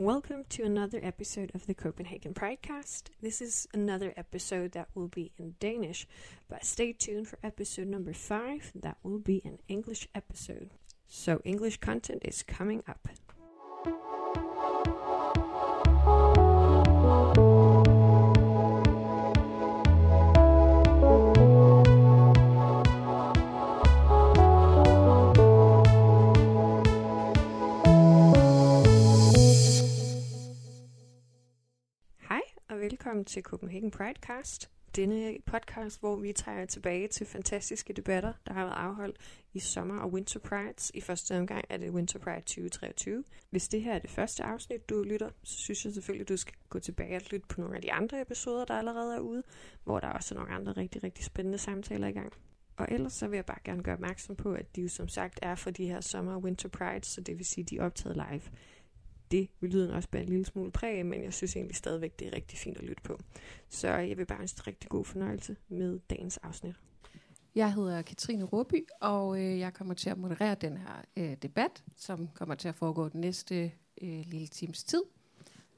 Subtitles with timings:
[0.00, 3.08] Welcome to another episode of the Copenhagen Pridecast.
[3.20, 6.06] This is another episode that will be in Danish,
[6.48, 8.70] but stay tuned for episode number five.
[8.76, 10.70] That will be an English episode.
[11.08, 13.08] So, English content is coming up.
[33.28, 34.70] Til Copenhagen Pridecast.
[34.96, 39.16] Denne podcast, hvor vi tager tilbage til fantastiske debatter, der har været afholdt
[39.52, 40.90] i sommer- og winter prides.
[40.94, 43.24] I første omgang er det Winter Pride 2023.
[43.50, 46.36] Hvis det her er det første afsnit, du lytter, så synes jeg selvfølgelig, at du
[46.36, 49.42] skal gå tilbage og lytte på nogle af de andre episoder, der allerede er ude,
[49.84, 52.32] hvor der også er nogle andre rigtig, rigtig spændende samtaler i gang.
[52.76, 55.38] Og ellers så vil jeg bare gerne gøre opmærksom på, at de jo som sagt
[55.42, 57.84] er for de her sommer- og winter prides, så det vil sige, at de er
[57.84, 58.42] optaget live
[59.30, 62.26] det vil lyden også bære en lille smule præg, men jeg synes egentlig stadigvæk, det
[62.26, 63.18] er rigtig fint at lytte på.
[63.68, 66.74] Så jeg vil bare ønske rigtig god fornøjelse med dagens afsnit.
[67.54, 71.84] Jeg hedder Katrine Råby, og øh, jeg kommer til at moderere den her øh, debat,
[71.96, 75.02] som kommer til at foregå den næste øh, lille times tid.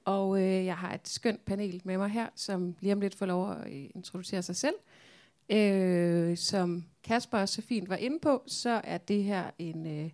[0.04, 3.26] Og øh, jeg har et skønt panel med mig her, som lige om lidt får
[3.26, 4.74] lov at øh, introducere sig selv.
[5.50, 10.10] Øh, som Kasper også så fint var inde på, så er det her en, øh,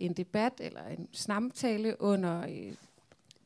[0.00, 2.74] en debat eller en samtale under øh,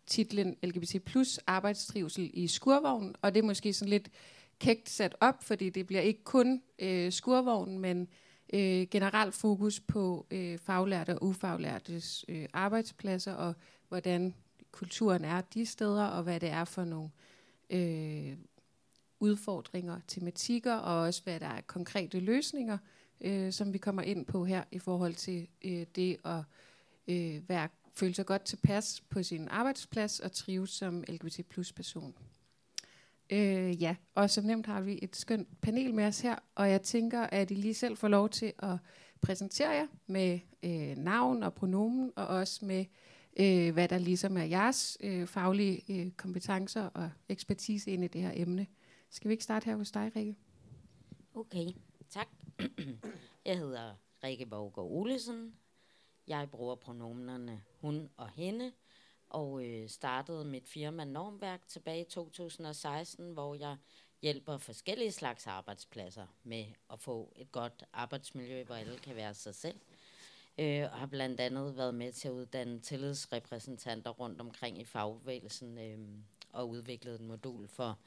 [0.06, 3.14] titlen LGBT plus arbejdstrivsel i skurvognen.
[3.22, 4.10] Og det er måske sådan lidt
[4.58, 8.08] kægt sat op, fordi det bliver ikke kun øh, skurvognen, men
[8.52, 13.54] øh, generelt fokus på øh, faglærte og ufaglærtes øh, arbejdspladser, og
[13.88, 14.34] hvordan
[14.72, 17.10] kulturen er de steder, og hvad det er for nogle
[17.70, 18.36] øh,
[19.20, 22.78] udfordringer, tematikker, og også hvad der er konkrete løsninger,
[23.24, 26.42] øh, som vi kommer ind på her i forhold til øh, det at
[27.08, 32.14] øh, være, føle sig godt tilpas på sin arbejdsplads og trives som LGBT plus person.
[33.30, 36.82] Øh, ja, og som nemt har vi et skønt panel med os her, og jeg
[36.82, 38.76] tænker, at I lige selv får lov til at
[39.20, 42.84] præsentere jer med øh, navn og pronomen, og også med,
[43.36, 48.22] øh, hvad der ligesom er jeres øh, faglige øh, kompetencer og ekspertise ind i det
[48.22, 48.66] her emne.
[49.10, 50.36] Skal vi ikke starte her hos dig, Rikke?
[51.34, 51.66] Okay,
[52.12, 52.28] tak.
[53.44, 55.56] Jeg hedder Rikke Borgård Olesen.
[56.26, 58.72] Jeg bruger pronomenerne hun og hende,
[59.28, 63.76] og øh, startede mit firma Normværk tilbage i 2016, hvor jeg
[64.22, 69.54] hjælper forskellige slags arbejdspladser med at få et godt arbejdsmiljø, hvor alle kan være sig
[69.54, 69.80] selv.
[70.58, 75.78] Øh, og har blandt andet været med til at uddanne tillidsrepræsentanter rundt omkring i fagbevægelsen
[75.78, 75.98] øh,
[76.52, 77.98] og udviklet et modul for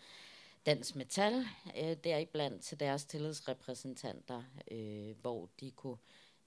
[0.66, 1.34] Dansk Metal,
[1.78, 5.98] øh, deriblandt til deres tillidsrepræsentanter, øh, hvor de kunne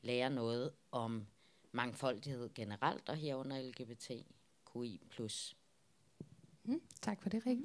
[0.02, 1.26] lære noget om
[1.72, 5.00] mangfoldighed generelt, og herunder LGBTQI+.
[6.64, 7.64] Mm, tak for det, Rikke.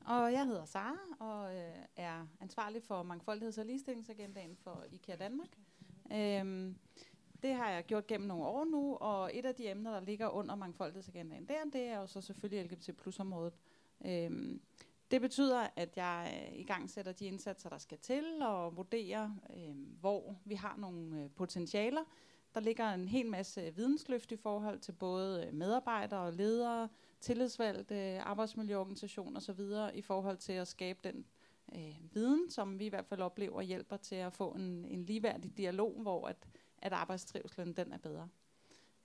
[0.00, 5.58] Og jeg hedder Sara og øh, er ansvarlig for mangfoldigheds- og ligestillingsagendaen for IKEA Danmark.
[6.12, 6.76] Øhm,
[7.42, 10.28] det har jeg gjort gennem nogle år nu, og et af de emner, der ligger
[10.28, 13.54] under mangfoldighedsagendaen der, det er jo så selvfølgelig LGBT plus området.
[14.06, 14.60] Øhm,
[15.10, 19.30] det betyder, at jeg øh, i gang sætter de indsatser, der skal til, og vurderer,
[19.56, 22.04] øh, hvor vi har nogle øh, potentialer.
[22.54, 26.88] Der ligger en hel masse vidensløft i forhold til både øh, medarbejdere og ledere,
[27.20, 29.60] tillidsvalgte, arbejdsmiljøorganisationer osv.
[29.98, 31.24] i forhold til at skabe den
[31.74, 35.56] øh, viden, som vi i hvert fald oplever hjælper til at få en, en ligeværdig
[35.56, 36.48] dialog, hvor at,
[36.78, 38.28] at arbejdstrivselen den er bedre.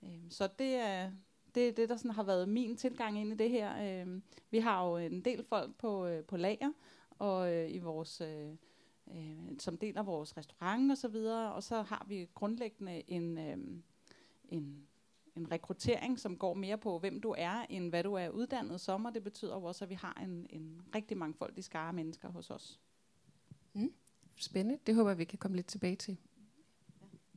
[0.02, 1.10] Øh, så det er
[1.54, 4.02] det, er det, der sådan har været min tilgang ind i det her.
[4.06, 6.72] Øh, vi har jo en del folk på, øh, på lager
[7.10, 8.50] og øh, i vores øh,
[9.16, 13.58] øh, som deler vores restaurant og så videre, og så har vi grundlæggende en, øh,
[14.48, 14.86] en
[15.36, 19.04] en rekruttering, som går mere på, hvem du er, end hvad du er uddannet som,
[19.04, 22.50] og det betyder jo også, at vi har en, en rigtig mangfoldig skare mennesker hos
[22.50, 22.80] os.
[23.72, 23.92] Mm.
[24.36, 24.78] Spændende.
[24.86, 26.16] Det håber vi kan komme lidt tilbage til.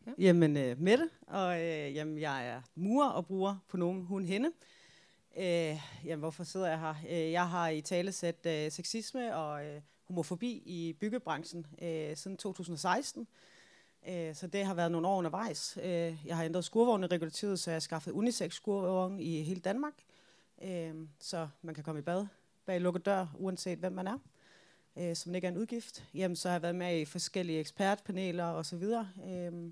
[0.07, 0.11] Ja.
[0.17, 4.51] Jamen, øh, Mette, og øh, jamen, jeg er murer og bruger på nogen hun hende.
[5.37, 6.95] Øh, jamen, hvorfor sidder jeg her?
[7.09, 12.37] Øh, jeg har i tale sat øh, sexisme og øh, homofobi i byggebranchen øh, siden
[12.37, 13.27] 2016.
[14.09, 15.77] Øh, så det har været nogle år undervejs.
[15.83, 19.93] Øh, jeg har ændret skurvogne regulativet, så jeg har skaffet unisex skurvogne i hele Danmark.
[20.63, 22.25] Øh, så man kan komme i bad
[22.65, 24.17] bag lukket dør, uanset hvem man er.
[24.97, 26.03] Øh, som ikke er en udgift.
[26.13, 29.09] Jamen, så har jeg været med i forskellige ekspertpaneler og så videre.
[29.29, 29.71] Øh,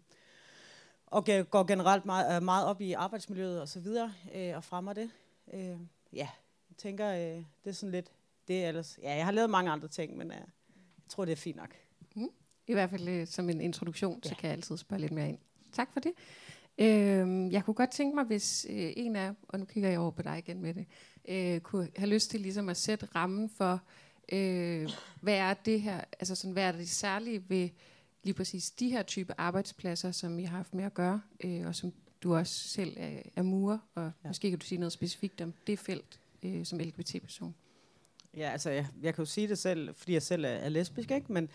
[1.11, 5.11] og går generelt meget, meget op i arbejdsmiljøet og så videre, øh, og fremmer det.
[5.53, 5.77] Øh,
[6.13, 6.29] ja,
[6.69, 8.11] jeg tænker, øh, det er sådan lidt
[8.47, 8.99] det ellers.
[9.01, 11.75] Ja, jeg har lavet mange andre ting, men øh, jeg tror, det er fint nok.
[12.15, 12.29] Mm.
[12.67, 14.29] I hvert fald øh, som en introduktion, ja.
[14.29, 15.37] så kan jeg altid spørge lidt mere ind.
[15.71, 16.11] Tak for det.
[16.77, 20.11] Øh, jeg kunne godt tænke mig, hvis øh, en af, og nu kigger jeg over
[20.11, 20.85] på dig igen med det,
[21.27, 23.81] øh, kunne have lyst til ligesom at sætte rammen for,
[24.31, 24.89] øh,
[25.21, 27.69] hvad er det her, altså sådan, hvad er det særlige ved
[28.23, 31.75] lige præcis de her type arbejdspladser, som I har haft med at gøre, øh, og
[31.75, 34.27] som du også selv er, er murer, og ja.
[34.27, 37.55] måske kan du sige noget specifikt om det felt øh, som LGBT-person.
[38.37, 41.11] Ja, altså jeg, jeg kan jo sige det selv, fordi jeg selv er, er lesbisk,
[41.11, 41.33] ikke?
[41.33, 41.49] men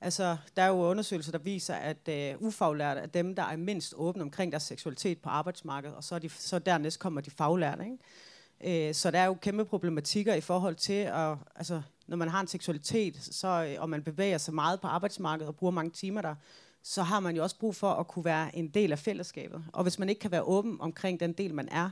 [0.00, 3.94] altså, der er jo undersøgelser, der viser, at øh, ufaglærte er dem, der er mindst
[3.96, 7.84] åbne omkring deres seksualitet på arbejdsmarkedet, og så, er de, så dernæst kommer de faglærte.
[7.84, 8.88] Ikke?
[8.88, 12.40] Øh, så der er jo kæmpe problematikker i forhold til, at, altså, når man har
[12.40, 16.22] en seksualitet, så, øh, og man bevæger sig meget på arbejdsmarkedet og bruger mange timer
[16.22, 16.34] der,
[16.82, 19.64] så har man jo også brug for at kunne være en del af fællesskabet.
[19.72, 21.90] Og hvis man ikke kan være åben omkring den del, man er,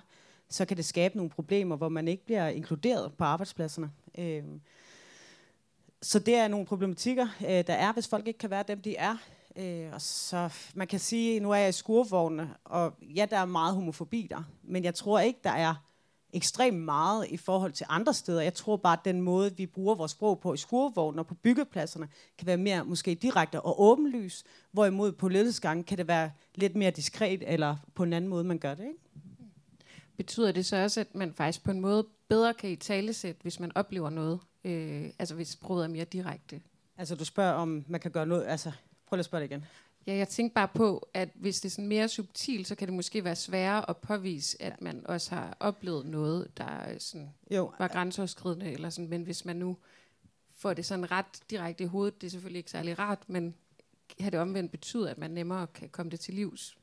[0.49, 3.91] så kan det skabe nogle problemer, hvor man ikke bliver inkluderet på arbejdspladserne.
[4.19, 4.45] Øh,
[6.03, 8.97] så det er nogle problematikker, øh, der er, hvis folk ikke kan være dem, de
[8.97, 9.17] er.
[9.57, 13.45] Øh, og så man kan sige, nu er jeg i skurvogne, og ja, der er
[13.45, 15.75] meget homofobi der, men jeg tror ikke, der er
[16.33, 18.41] ekstremt meget i forhold til andre steder.
[18.41, 21.35] Jeg tror bare, at den måde, vi bruger vores sprog på i skurvognen og på
[21.35, 26.77] byggepladserne, kan være mere måske direkte og åbenlys, hvorimod på ledelsesgangen kan det være lidt
[26.77, 28.85] mere diskret, eller på en anden måde, man gør det.
[28.85, 28.99] Ikke?
[30.17, 33.61] Betyder det så også, at man faktisk på en måde bedre kan i talesætte, hvis
[33.61, 34.41] man oplever noget?
[34.65, 36.61] Øh, altså hvis sproget er mere direkte?
[36.99, 38.47] Altså du spørger, om man kan gøre noget...
[38.47, 38.73] Altså,
[39.07, 39.65] prøv lige at spørge det igen.
[40.07, 42.97] Ja, jeg tænker bare på, at hvis det er sådan mere subtilt, så kan det
[42.97, 47.73] måske være sværere at påvise, at man også har oplevet noget, der sådan jo.
[47.79, 49.11] var grænseoverskridende, eller sådan.
[49.11, 49.77] men hvis man nu
[50.51, 53.55] får det sådan ret direkte i hovedet, det er selvfølgelig ikke særlig rart, men
[54.21, 56.77] har det omvendt betydet, at man nemmere kan komme det til livs?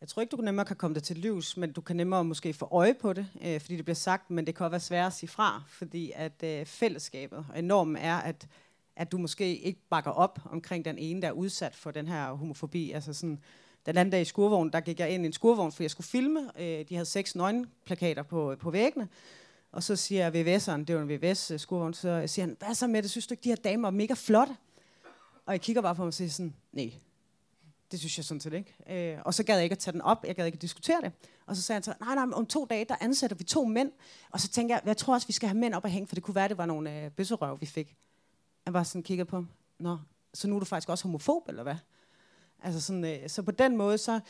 [0.00, 2.52] Jeg tror ikke, du nemmere kan komme det til livs, men du kan nemmere måske
[2.52, 5.06] få øje på det, øh, fordi det bliver sagt, men det kan også være svært
[5.06, 8.48] at sige fra, fordi at øh, fællesskabet og normen er, at
[8.96, 12.32] at du måske ikke bakker op omkring den ene, der er udsat for den her
[12.32, 12.92] homofobi.
[12.92, 13.38] Altså sådan,
[13.86, 16.06] den anden dag i skurvognen, der gik jeg ind i en skurvogn, for jeg skulle
[16.06, 16.50] filme.
[16.58, 19.08] Øh, de havde seks nøgenplakater på, på væggene.
[19.72, 23.02] Og så siger VVS'eren, det var en VVS-skurvogn, øh, så siger han, hvad så med
[23.02, 23.10] det?
[23.10, 24.56] Synes du ikke, de her damer er mega flotte?
[25.46, 26.92] Og jeg kigger bare på ham og siger sådan, nej,
[27.90, 28.74] det synes jeg sådan set ikke.
[28.90, 31.00] Øh, og så gad jeg ikke at tage den op, jeg gad ikke at diskutere
[31.02, 31.12] det.
[31.46, 33.92] Og så sagde han så, nej, nej, om to dage, der ansætter vi to mænd.
[34.30, 36.14] Og så tænker jeg, jeg tror også, vi skal have mænd op og hænge, for
[36.14, 37.96] det kunne være, det var nogle øh, bøsserøv, vi fik.
[38.66, 39.44] Jeg bare sådan kigger på,
[39.78, 39.98] nå,
[40.34, 41.76] så nu er du faktisk også homofob, eller hvad?
[42.62, 44.20] Altså sådan, øh, så på den måde, så,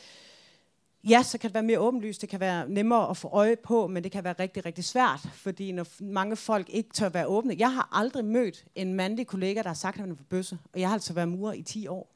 [1.08, 3.86] ja, så kan det være mere åbenlyst, det kan være nemmere at få øje på,
[3.86, 7.56] men det kan være rigtig, rigtig svært, fordi når mange folk ikke tør være åbne.
[7.58, 10.58] Jeg har aldrig mødt en mandlig kollega, der har sagt, at han er for bøsse,
[10.72, 12.14] og jeg har altså været murer i 10 år.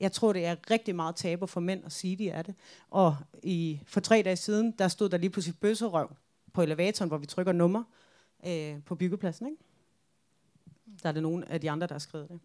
[0.00, 2.54] Jeg tror, det er rigtig meget tabu for mænd at sige, de er det.
[2.90, 6.16] Og i, for tre dage siden, der stod der lige pludselig bøsserøv
[6.52, 7.82] på elevatoren, hvor vi trykker nummer
[8.46, 9.46] øh, på byggepladsen.
[9.46, 9.62] Ikke?
[11.02, 12.40] Der er det nogen af de andre, der har skrevet det.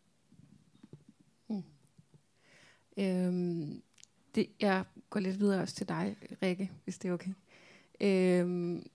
[1.47, 1.63] Mm.
[2.97, 3.81] Øhm,
[4.35, 4.47] det.
[4.59, 7.31] Jeg går lidt videre også til dig, Rikke, hvis det er okay.
[8.01, 8.85] Øhm,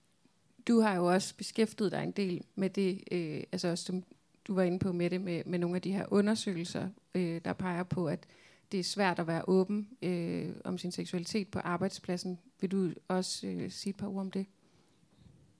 [0.67, 4.03] du har jo også beskæftiget dig en del med det, øh, altså også som
[4.47, 7.53] du var inde på med det, med, med nogle af de her undersøgelser, øh, der
[7.53, 8.27] peger på, at
[8.71, 12.39] det er svært at være åben øh, om sin seksualitet på arbejdspladsen.
[12.61, 14.45] Vil du også øh, sige et par ord om det?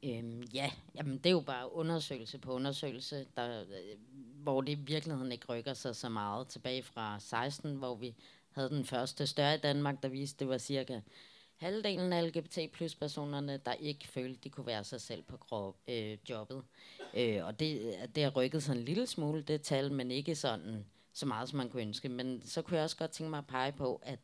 [0.04, 3.98] Øhm, ja, jamen det er jo bare undersøgelse på undersøgelse, der, øh,
[4.44, 6.48] hvor det i virkeligheden ikke rykker sig så meget.
[6.48, 8.16] Tilbage fra 16, hvor vi
[8.52, 11.00] havde den første større i Danmark, der viste, det var cirka
[11.58, 15.76] halvdelen af LGBT plus personerne, der ikke følte, de kunne være sig selv på krop,
[15.88, 16.64] øh, jobbet.
[17.14, 20.86] Øh, og det, det har rykket sig en lille smule, det tal, men ikke sådan
[21.14, 22.10] så meget, som man kunne ønske.
[22.10, 24.20] Men så kunne jeg også godt tænke mig at pege på, at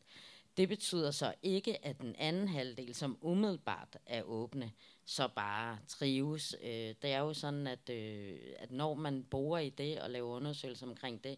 [0.58, 4.72] det betyder så ikke, at den anden halvdel, som umiddelbart er åbne,
[5.05, 6.55] så bare trives.
[6.63, 10.36] Øh, det er jo sådan, at, øh, at når man bor i det og laver
[10.36, 11.38] undersøgelser omkring det,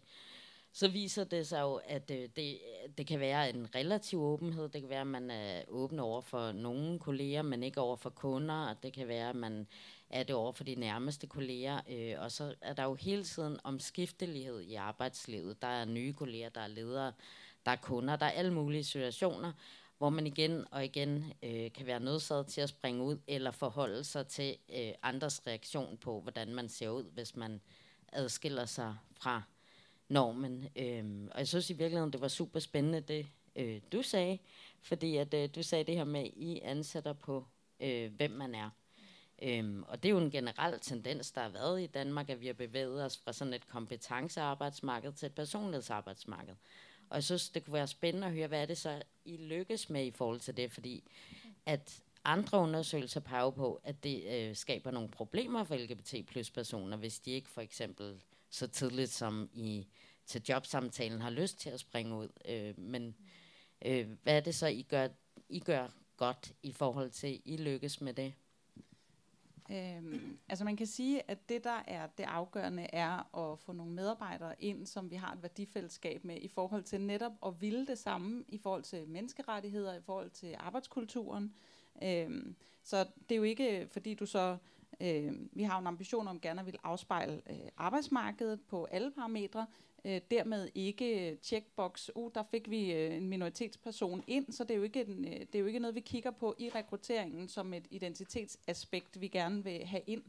[0.72, 2.58] så viser det sig jo, at øh, det,
[2.98, 4.68] det kan være en relativ åbenhed.
[4.68, 8.10] Det kan være, at man er åben over for nogle kolleger, men ikke over for
[8.10, 8.68] kunder.
[8.68, 9.66] Og det kan være, at man
[10.10, 11.80] er det over for de nærmeste kolleger.
[11.90, 15.62] Øh, og så er der jo hele tiden omskiftelighed i arbejdslivet.
[15.62, 17.12] Der er nye kolleger, der er ledere,
[17.66, 19.52] der er kunder, der er alle mulige situationer
[19.98, 24.04] hvor man igen og igen øh, kan være nødsaget til at springe ud eller forholde
[24.04, 27.60] sig til øh, andres reaktion på, hvordan man ser ud, hvis man
[28.12, 29.42] adskiller sig fra
[30.08, 30.68] normen.
[30.76, 33.26] Øh, og jeg synes i virkeligheden, det var super spændende, det
[33.56, 34.38] øh, du sagde,
[34.82, 37.46] fordi at øh, du sagde det her med, at I ansætter på,
[37.80, 38.70] øh, hvem man er.
[39.42, 42.46] Øhm, og det er jo en generel tendens, der har været i Danmark, at vi
[42.46, 46.54] har bevæget os fra sådan et kompetencearbejdsmarked til et personlighedsarbejdsmarked.
[47.10, 49.90] Og jeg synes, det kunne være spændende at høre, hvad er det så, I lykkes
[49.90, 51.04] med i forhold til det, fordi
[51.66, 56.96] at andre undersøgelser peger på, at det øh, skaber nogle problemer for LGBT plus personer,
[56.96, 59.86] hvis de ikke for eksempel så tidligt som i
[60.26, 62.28] til jobsamtalen har lyst til at springe ud.
[62.44, 63.16] Øh, men
[63.84, 65.08] Øh, hvad er det så, I gør,
[65.48, 68.34] I gør godt i forhold til, I lykkes med det?
[69.70, 73.92] Øhm, altså man kan sige, at det der er det afgørende er at få nogle
[73.92, 77.98] medarbejdere ind, som vi har et værdifællesskab med i forhold til netop at ville det
[77.98, 81.54] samme i forhold til menneskerettigheder, i forhold til arbejdskulturen.
[82.02, 84.56] Øhm, så det er jo ikke fordi du så
[85.00, 89.66] Øh, vi har en ambition om gerne at vil afspejle øh, arbejdsmarkedet på alle parametre.
[90.04, 94.70] Øh, dermed ikke øh, checkbox, uh, der fik vi øh, en minoritetsperson ind, så det
[94.70, 97.48] er, jo ikke en, øh, det er jo ikke noget, vi kigger på i rekrutteringen
[97.48, 100.22] som et identitetsaspekt, vi gerne vil have ind.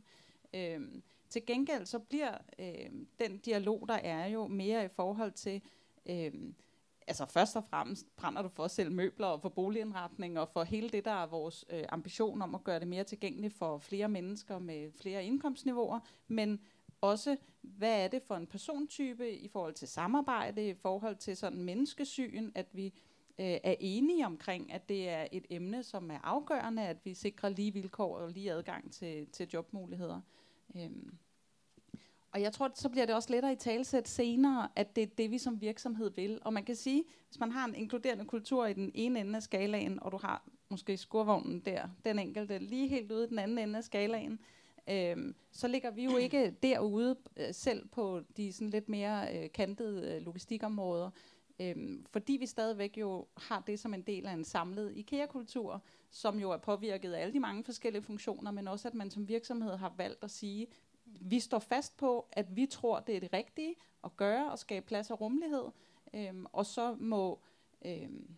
[0.54, 0.82] Øh,
[1.30, 5.62] til gengæld så bliver øh, den dialog, der er jo mere i forhold til...
[6.06, 6.34] Øh,
[7.08, 10.64] altså først og fremmest brænder du for at sælge møbler og for boligindretning og for
[10.64, 14.10] hele det, der er vores øh, ambition om at gøre det mere tilgængeligt for flere
[14.10, 16.60] mennesker med flere indkomstniveauer, men
[17.02, 21.64] også, hvad er det for en persontype i forhold til samarbejde, i forhold til sådan
[21.64, 22.86] menneskesyn, at vi
[23.40, 27.50] øh, er enige omkring, at det er et emne, som er afgørende, at vi sikrer
[27.50, 30.22] lige vilkår og lige adgang til, til jobmuligheder.
[30.76, 31.18] Øhm.
[32.38, 35.32] Og jeg tror, så bliver det også lettere i talsæt senere, at det er det,
[35.32, 36.39] vi som virksomhed vil.
[36.41, 39.44] Og man kan sige, hvis man har en inkluderende kultur i den ene ende af
[39.44, 43.58] skalaen, og du har måske skurvognen der, den enkelte, lige helt ude i den anden
[43.58, 44.39] ende af skalaen,
[44.89, 49.51] øhm, så ligger vi jo ikke derude øh, selv på de sådan lidt mere øh,
[49.51, 51.10] kantede øh, logistikområder,
[51.60, 56.39] øhm, fordi vi stadigvæk jo har det som en del af en samlet IKEA-kultur, som
[56.39, 59.75] jo er påvirket af alle de mange forskellige funktioner, men også at man som virksomhed
[59.77, 60.67] har valgt at sige,
[61.22, 64.86] vi står fast på, at vi tror, det er det rigtige at gøre og skabe
[64.86, 65.66] plads og rummelighed,
[66.14, 67.40] øhm, og så må,
[67.86, 68.36] øhm,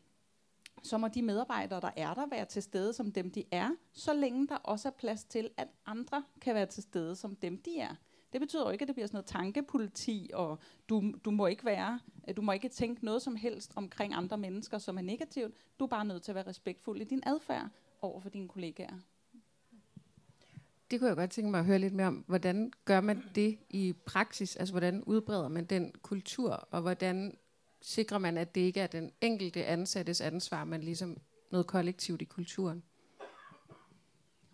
[0.84, 4.14] så må de medarbejdere, der er der, være til stede som dem, de er, så
[4.14, 7.80] længe der også er plads til, at andre kan være til stede som dem, de
[7.80, 7.96] er.
[8.34, 10.60] Det betyder jo ikke, at det bliver sådan noget tankepoliti, og
[10.90, 14.38] du, du må ikke være, øh, du må ikke tænke noget som helst omkring andre
[14.38, 15.56] mennesker, som er negativt.
[15.80, 17.70] Du er bare nødt til at være respektfuld i din adfærd
[18.02, 19.00] over for dine kollegaer
[20.91, 22.24] det kunne jeg godt tænke mig at høre lidt mere om.
[22.27, 24.55] Hvordan gør man det i praksis?
[24.55, 27.38] Altså, hvordan udbreder man den kultur, og hvordan
[27.81, 31.17] sikrer man, at det ikke er den enkelte ansattes ansvar, men ligesom
[31.51, 32.84] noget kollektivt i kulturen?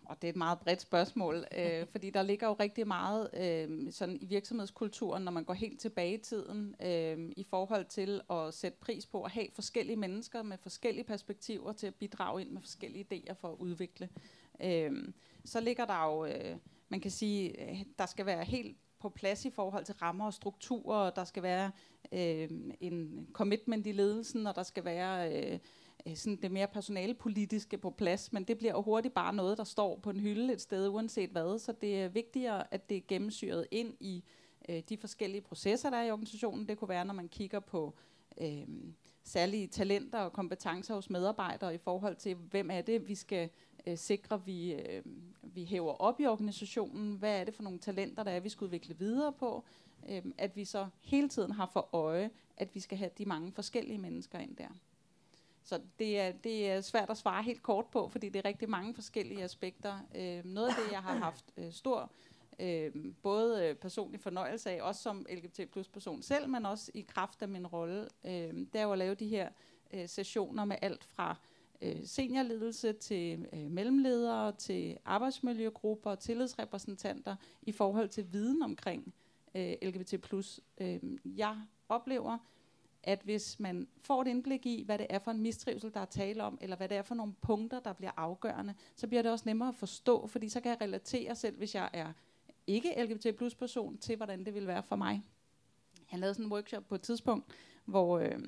[0.04, 3.92] Og det er et meget bredt spørgsmål, øh, fordi der ligger jo rigtig meget øh,
[3.92, 8.54] sådan i virksomhedskulturen, når man går helt tilbage i tiden, øh, i forhold til at
[8.54, 12.60] sætte pris på at have forskellige mennesker med forskellige perspektiver til at bidrage ind med
[12.60, 14.08] forskellige idéer for at udvikle.
[14.60, 15.08] Øh,
[15.46, 16.56] så ligger der jo, øh,
[16.88, 20.34] man kan sige, øh, der skal være helt på plads i forhold til rammer og
[20.34, 21.70] strukturer, og der skal være
[22.12, 22.48] øh,
[22.80, 25.58] en commitment i ledelsen, og der skal være øh,
[26.06, 29.64] øh, sådan det mere personalepolitiske på plads, men det bliver jo hurtigt bare noget, der
[29.64, 33.02] står på en hylde et sted, uanset hvad, så det er vigtigere, at det er
[33.08, 34.24] gennemsyret ind i
[34.68, 36.68] øh, de forskellige processer, der er i organisationen.
[36.68, 37.94] Det kunne være, når man kigger på
[38.40, 38.66] øh,
[39.24, 43.50] særlige talenter og kompetencer hos medarbejdere i forhold til, hvem er det, vi skal
[43.86, 45.02] øh, sikre, vi, øh,
[45.42, 47.16] vi hæver op i organisationen.
[47.16, 49.64] Hvad er det for nogle talenter, der er, vi skal udvikle videre på?
[50.08, 53.52] Øh, at vi så hele tiden har for øje, at vi skal have de mange
[53.52, 54.68] forskellige mennesker ind der.
[55.62, 58.70] Så det er, det er svært at svare helt kort på, fordi det er rigtig
[58.70, 59.98] mange forskellige aspekter.
[60.14, 62.10] Øh, noget af det, jeg har haft øh, stor
[62.58, 67.00] øh, både øh, personlig fornøjelse af, også som LGBT plus person selv, men også i
[67.00, 69.48] kraft af min rolle, øh, det er jo at lave de her
[69.92, 77.36] øh, sessioner med alt fra øh, Øh, seniorledelse til øh, mellemledere, til arbejdsmiljøgrupper og tillidsrepræsentanter
[77.62, 79.14] i forhold til viden omkring
[79.54, 80.14] øh, LGBT+.
[80.78, 81.56] Øh, jeg
[81.88, 82.38] oplever,
[83.02, 86.04] at hvis man får et indblik i, hvad det er for en mistrivsel, der er
[86.04, 89.32] tale om, eller hvad det er for nogle punkter, der bliver afgørende, så bliver det
[89.32, 92.12] også nemmere at forstå, fordi så kan jeg relatere selv, hvis jeg er
[92.66, 95.22] ikke LGBT plus person, til hvordan det vil være for mig.
[96.12, 97.46] Jeg lavede sådan en workshop på et tidspunkt,
[97.84, 98.38] hvor, øh,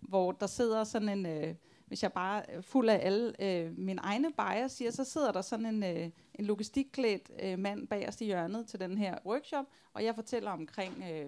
[0.00, 1.26] hvor der sidder sådan en...
[1.26, 1.54] Øh,
[1.92, 5.40] hvis jeg bare er fuld af alle øh, mine egne bias siger, så sidder der
[5.42, 10.04] sådan en, øh, en logistikklædt øh, mand bagerst i hjørnet til den her workshop, og
[10.04, 11.26] jeg fortæller omkring øh,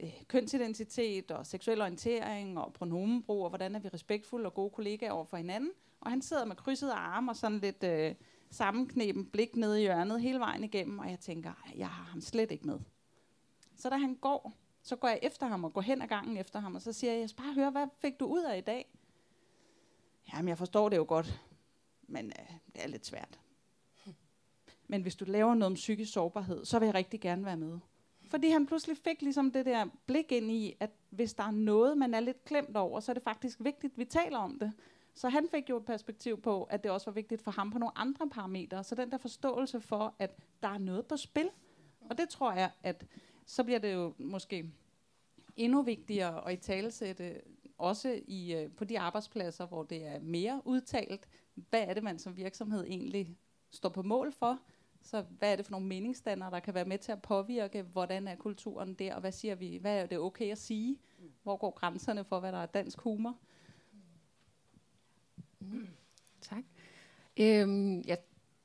[0.00, 5.12] øh, kønsidentitet og seksuel orientering og pronomenbrug, og hvordan er vi respektfulde og gode kollegaer
[5.12, 5.70] over for hinanden.
[6.00, 8.14] Og han sidder med krydsede arme og sådan lidt øh,
[8.50, 12.50] sammenknepen blik nede i hjørnet hele vejen igennem, og jeg tænker, jeg har ham slet
[12.50, 12.78] ikke med.
[13.76, 14.52] Så da han går,
[14.82, 17.12] så går jeg efter ham og går hen ad gangen efter ham, og så siger
[17.12, 18.99] jeg, jeg skal bare høre, hvad fik du ud af i dag?
[20.34, 21.40] Jamen, jeg forstår det jo godt,
[22.02, 23.38] men øh, det er lidt svært.
[24.88, 27.78] Men hvis du laver noget om psykisk sårbarhed, så vil jeg rigtig gerne være med.
[28.24, 31.98] Fordi han pludselig fik ligesom det der blik ind i, at hvis der er noget,
[31.98, 34.72] man er lidt klemt over, så er det faktisk vigtigt, at vi taler om det.
[35.14, 37.78] Så han fik jo et perspektiv på, at det også var vigtigt for ham på
[37.78, 38.84] nogle andre parametre.
[38.84, 41.50] Så den der forståelse for, at der er noget på spil.
[42.00, 43.06] Og det tror jeg, at
[43.46, 44.66] så bliver det jo måske
[45.56, 47.40] endnu vigtigere at i talesætte
[47.80, 52.18] også i, øh, på de arbejdspladser, hvor det er mere udtalt, hvad er det, man
[52.18, 53.36] som virksomhed egentlig
[53.70, 54.58] står på mål for?
[55.02, 58.28] Så hvad er det for nogle meningsstandere, der kan være med til at påvirke, hvordan
[58.28, 60.98] er kulturen der, og hvad siger vi, hvad er det okay at sige?
[61.42, 63.38] Hvor går grænserne for, hvad der er dansk humor?
[65.60, 65.88] Mm.
[66.40, 66.64] Tak.
[67.36, 68.16] Øhm, ja,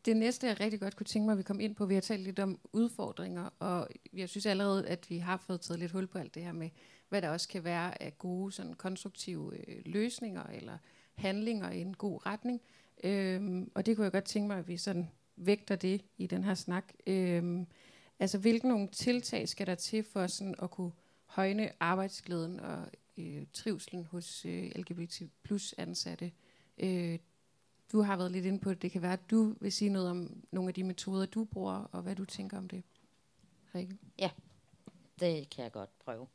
[0.05, 2.01] det næste, jeg rigtig godt kunne tænke mig, at vi kom ind på, vi har
[2.01, 6.07] talt lidt om udfordringer, og jeg synes allerede, at vi har fået taget lidt hul
[6.07, 6.69] på alt det her med,
[7.09, 10.77] hvad der også kan være af gode, sådan konstruktive øh, løsninger eller
[11.15, 12.61] handlinger i en god retning.
[13.03, 16.43] Øhm, og det kunne jeg godt tænke mig, at vi sådan vægter det i den
[16.43, 16.93] her snak.
[17.07, 17.67] Øhm,
[18.19, 20.91] altså, hvilke nogle tiltag skal der til for sådan at kunne
[21.25, 26.31] højne arbejdsglæden og øh, trivselen hos øh, LGBT plus ansatte?
[26.77, 27.19] Øh,
[27.91, 28.81] du har været lidt inde på det.
[28.81, 31.89] Det kan være, at du vil sige noget om nogle af de metoder, du bruger,
[31.91, 32.83] og hvad du tænker om det.
[33.75, 33.97] Rikke?
[34.19, 34.29] Ja,
[35.19, 36.27] det kan jeg godt prøve.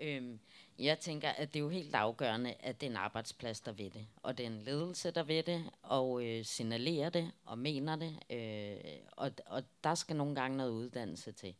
[0.00, 0.40] Øhm,
[0.78, 3.90] jeg tænker, at det er jo helt afgørende, at det er en arbejdsplads, der ved
[3.90, 4.06] det.
[4.16, 8.18] Og det er en ledelse, der ved det, og øh, signalerer det, og mener det.
[8.30, 11.54] Øh, og, og der skal nogle gange noget uddannelse til.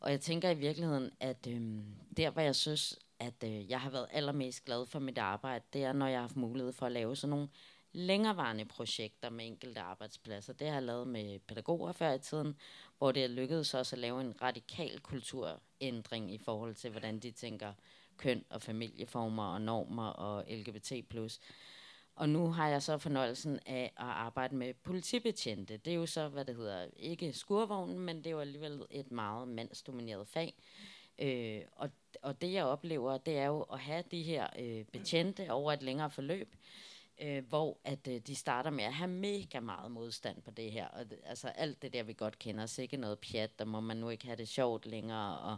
[0.00, 1.78] Og jeg tænker i virkeligheden, at øh,
[2.16, 5.84] der, hvor jeg synes, at øh, jeg har været allermest glad for mit arbejde, det
[5.84, 7.48] er, når jeg har haft mulighed for at lave sådan nogle
[7.96, 10.52] længerevarende projekter med enkelte arbejdspladser.
[10.52, 12.56] Det har jeg lavet med pædagoger før i tiden,
[12.98, 17.30] hvor det er lykkedes også at lave en radikal kulturændring i forhold til, hvordan de
[17.30, 17.72] tænker
[18.16, 20.92] køn og familieformer og normer og LGBT+.
[22.16, 25.76] Og nu har jeg så fornøjelsen af at arbejde med politibetjente.
[25.76, 29.10] Det er jo så, hvad det hedder, ikke skurvognen, men det er jo alligevel et
[29.10, 30.54] meget mandsdomineret fag.
[31.18, 31.90] Øh, og,
[32.22, 35.82] og det jeg oplever, det er jo at have de her øh, betjente over et
[35.82, 36.54] længere forløb,
[37.20, 40.88] øh, hvor at øh, de starter med at have mega meget modstand på det her.
[40.88, 43.80] Og det, altså alt det der, vi godt kender, så ikke noget pjat, der må
[43.80, 45.56] man nu ikke have det sjovt længere, og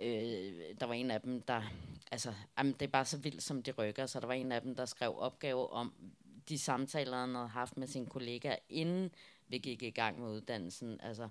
[0.00, 1.62] øh, der var en af dem, der,
[2.10, 4.62] altså, jamen, det er bare så vildt, som de rykker, så der var en af
[4.62, 5.94] dem, der skrev opgave om
[6.48, 9.10] de samtaler, han havde haft med sine kollegaer, inden
[9.48, 11.00] vi gik i gang med uddannelsen.
[11.00, 11.28] Altså, øh,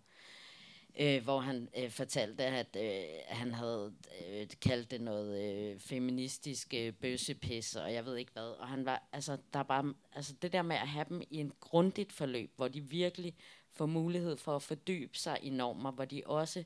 [1.24, 3.94] hvor han øh, fortalte, at øh, han havde
[4.30, 8.60] øh, kaldt det noget øh, feministisk øh, bøssepis, og jeg ved ikke hvad.
[8.60, 11.38] Og han var, altså, der er bare, altså det der med at have dem i
[11.38, 13.36] en grundigt forløb, hvor de virkelig
[13.72, 16.64] får mulighed for at fordybe sig i normer, hvor de også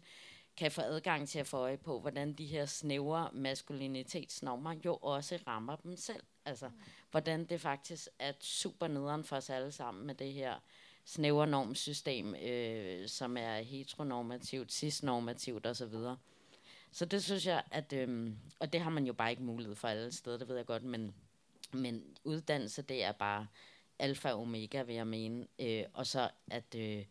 [0.58, 5.40] kan få adgang til at få øje på, hvordan de her snævre maskulinitetsnormer jo også
[5.48, 6.24] rammer dem selv.
[6.46, 6.74] Altså, mm.
[7.12, 10.60] hvordan det faktisk er super nederen for os alle sammen med det her
[11.06, 15.92] snævre normsystem, øh, som er heteronormativt, cisnormativt osv.
[15.92, 16.16] Så,
[16.92, 19.88] så det synes jeg, at, øh, og det har man jo bare ikke mulighed for
[19.88, 21.14] alle steder, det ved jeg godt, men,
[21.74, 23.48] men uddannelse, det er bare
[24.00, 25.48] alfa og omega, vil jeg mene.
[25.60, 27.06] Øh, og så at, øh,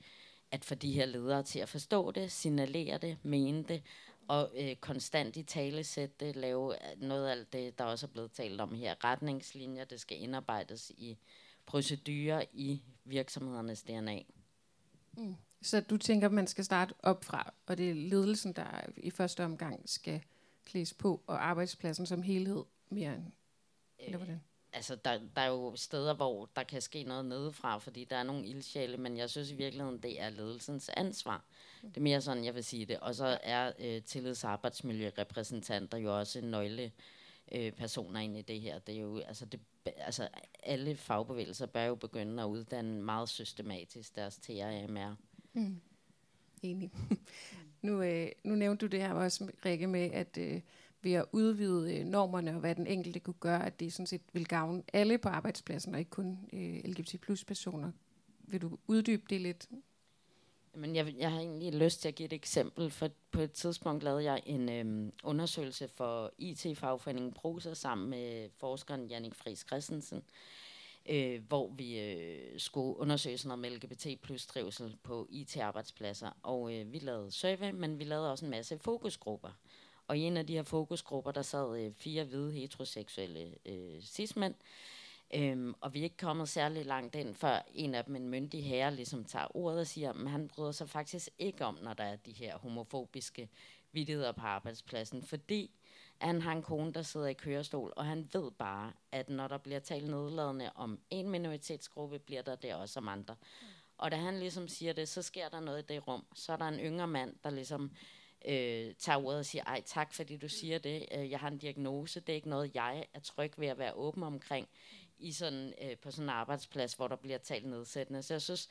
[0.50, 3.82] at få de her ledere til at forstå det, signalere det, mene det,
[4.28, 8.10] og øh, konstant i tale sætte det, lave noget af alt det, der også er
[8.10, 11.18] blevet talt om her, retningslinjer, det skal indarbejdes i
[11.66, 14.18] procedurer i virksomhedernes DNA.
[15.16, 15.34] Mm.
[15.62, 19.10] Så du tænker, at man skal starte op fra, og det er ledelsen, der i
[19.10, 20.22] første omgang skal
[20.64, 23.32] klædes på, og arbejdspladsen som helhed mere end,
[23.98, 24.40] eller hvordan?
[24.72, 28.22] altså, der, der er jo steder, hvor der kan ske noget nedefra, fordi der er
[28.22, 31.44] nogle ildsjæle, men jeg synes i virkeligheden, det er ledelsens ansvar.
[31.82, 33.00] Det er mere sådan, jeg vil sige det.
[33.00, 36.92] Og så er øh, tillids- og arbejdsmiljørepræsentanter jo også en nøgle
[37.54, 38.78] øh, personer ind i det her.
[38.78, 39.60] Det er jo, altså, det,
[39.96, 40.28] altså,
[40.62, 45.16] alle fagbevægelser bør jo begynde at uddanne meget systematisk deres TRMR.
[45.52, 45.80] Mm.
[46.62, 46.90] Enig.
[47.82, 50.60] nu, øh, nu nævnte du det her også, Rikke, med, at øh,
[51.02, 54.22] ved at udvide øh, normerne og hvad den enkelte kunne gøre, at det sådan set
[54.32, 57.92] vil gavne alle på arbejdspladsen, og ikke kun øh, LGBT plus personer.
[58.38, 59.68] Vil du uddybe det lidt?
[60.74, 64.02] Men jeg, jeg har egentlig lyst til at give et eksempel, for på et tidspunkt
[64.02, 70.22] lavede jeg en øhm, undersøgelse for IT-fagforeningen Prosa sammen med forskeren Jannik Friis Christensen,
[71.06, 76.30] øh, hvor vi øh, skulle undersøge sådan noget med LGBT plus trivsel på IT-arbejdspladser.
[76.42, 79.50] Og øh, vi lavede survey, men vi lavede også en masse fokusgrupper.
[80.08, 84.54] Og i en af de her fokusgrupper, der sad øh, fire hvide heteroseksuelle øh, cis-mænd,
[85.34, 88.64] Øhm, og vi er ikke kommet særlig langt ind, før en af dem, en myndig
[88.64, 92.04] herre, ligesom tager ordet og siger, at han bryder sig faktisk ikke om, når der
[92.04, 93.48] er de her homofobiske
[93.92, 95.70] vidtigheder på arbejdspladsen, fordi
[96.18, 99.58] han har en kone, der sidder i kørestol, og han ved bare, at når der
[99.58, 103.36] bliver talt nedladende om en minoritetsgruppe, bliver der det også om andre.
[103.98, 106.24] Og da han ligesom siger det, så sker der noget i det rum.
[106.34, 107.90] Så er der en yngre mand, der ligesom
[108.44, 111.58] øh, tager ordet og siger, ej tak fordi du siger det, øh, jeg har en
[111.58, 114.68] diagnose, det er ikke noget, jeg er tryg ved at være åben omkring
[115.22, 118.22] i sådan, øh, på sådan en arbejdsplads, hvor der bliver talt nedsættende.
[118.22, 118.68] Så jeg synes,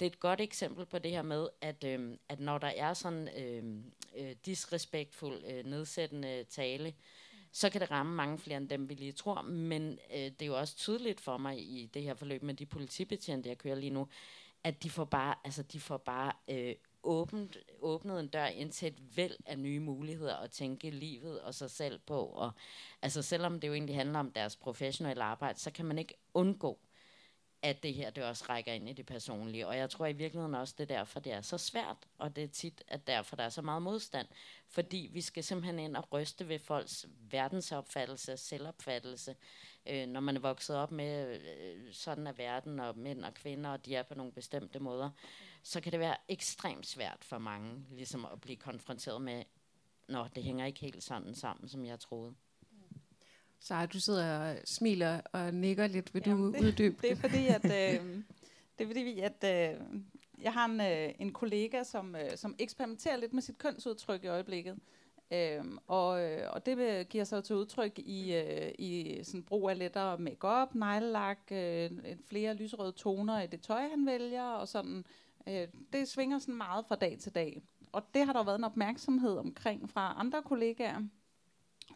[0.00, 2.94] det er et godt eksempel på det her med, at, øh, at når der er
[2.94, 3.64] sådan øh,
[4.16, 6.94] øh, disrespektfuld, øh, nedsættende tale,
[7.52, 9.42] så kan det ramme mange flere end dem, vi lige tror.
[9.42, 12.66] Men øh, det er jo også tydeligt for mig i det her forløb med de
[12.66, 14.08] politibetjente, jeg kører lige nu,
[14.64, 18.88] at de får bare, altså, de får bare øh, åbent, åbnet en dør ind til
[18.88, 22.24] et væld af nye muligheder at tænke livet og sig selv på.
[22.26, 22.50] Og,
[23.02, 26.78] altså selvom det jo egentlig handler om deres professionelle arbejde, så kan man ikke undgå,
[27.62, 29.66] at det her det også rækker ind i det personlige.
[29.66, 32.44] Og jeg tror i virkeligheden også, det er derfor, det er så svært, og det
[32.44, 34.26] er tit, at derfor der er så meget modstand.
[34.68, 39.36] Fordi vi skal simpelthen ind og ryste ved folks verdensopfattelse, selvopfattelse.
[39.86, 43.70] Øh, når man er vokset op med øh, sådan er verden, og mænd og kvinder,
[43.70, 45.10] og de er på nogle bestemte måder,
[45.62, 49.42] så kan det være ekstremt svært for mange ligesom at blive konfronteret med,
[50.08, 52.34] når det hænger ikke helt sådan sammen, som jeg troede.
[53.60, 56.14] Så du sidder og smiler og nikker lidt.
[56.14, 57.10] Vil Jamen, du det, uddybe det?
[57.10, 57.64] er fordi, at,
[58.00, 58.22] øh,
[58.78, 59.80] det er fordi, at øh,
[60.42, 64.26] jeg har en, øh, en kollega, som, øh, som eksperimenterer lidt med sit kønsudtryk i
[64.26, 64.78] øjeblikket.
[65.32, 69.78] Øhm, og, øh, og det giver sig til udtryk i, øh, i sådan brug af
[69.78, 71.90] lettere makeup, neglelak, øh,
[72.28, 75.04] flere lyserøde toner i det tøj, han vælger, og sådan.
[75.46, 77.62] Øh, det svinger sådan meget fra dag til dag.
[77.92, 81.00] Og det har der været en opmærksomhed omkring fra andre kollegaer.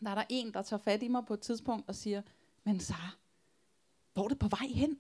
[0.01, 2.23] Der er der en, der tager fat i mig på et tidspunkt og siger,
[2.65, 3.11] men Sara,
[4.15, 4.99] hvor er det på vej hen?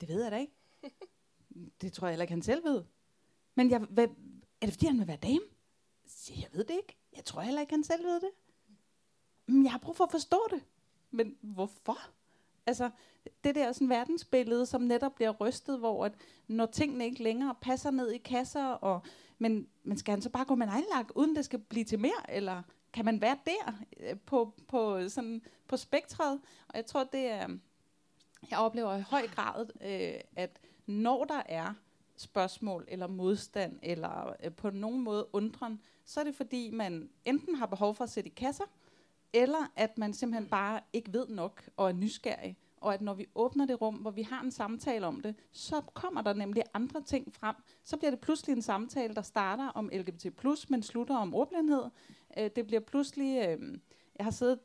[0.00, 0.52] Det ved jeg da ikke.
[1.80, 2.84] Det tror jeg heller ikke, han selv ved.
[3.54, 4.08] Men jeg, hvad,
[4.60, 5.44] er det fordi, han vil være dame?
[6.28, 6.96] Jeg ved det ikke.
[7.16, 8.30] Jeg tror heller ikke, han selv ved det.
[9.46, 10.64] Men jeg har brug for at forstå det.
[11.10, 11.98] Men hvorfor?
[12.66, 12.90] Altså,
[13.44, 16.12] det der sådan verdensbillede, som netop bliver rystet, hvor at,
[16.48, 19.00] når tingene ikke længere passer ned i kasser, og,
[19.38, 22.30] men, men skal han så bare gå med en uden det skal blive til mere,
[22.36, 26.40] eller kan man være der øh, på, på, sådan, på spektret?
[26.68, 27.48] Og jeg tror, det er,
[28.50, 31.74] jeg oplever i høj grad, øh, at når der er
[32.16, 37.54] spørgsmål eller modstand, eller øh, på nogen måde undren, så er det fordi, man enten
[37.54, 38.64] har behov for at sætte i kasser,
[39.32, 42.56] eller at man simpelthen bare ikke ved nok og er nysgerrig.
[42.76, 45.80] Og at når vi åbner det rum, hvor vi har en samtale om det, så
[45.94, 47.56] kommer der nemlig andre ting frem.
[47.84, 50.26] Så bliver det pludselig en samtale, der starter om LGBT+,
[50.68, 51.84] men slutter om ordblindhed.
[52.38, 53.48] Øh, det bliver pludselig...
[53.48, 53.78] Øh,
[54.16, 54.58] jeg har siddet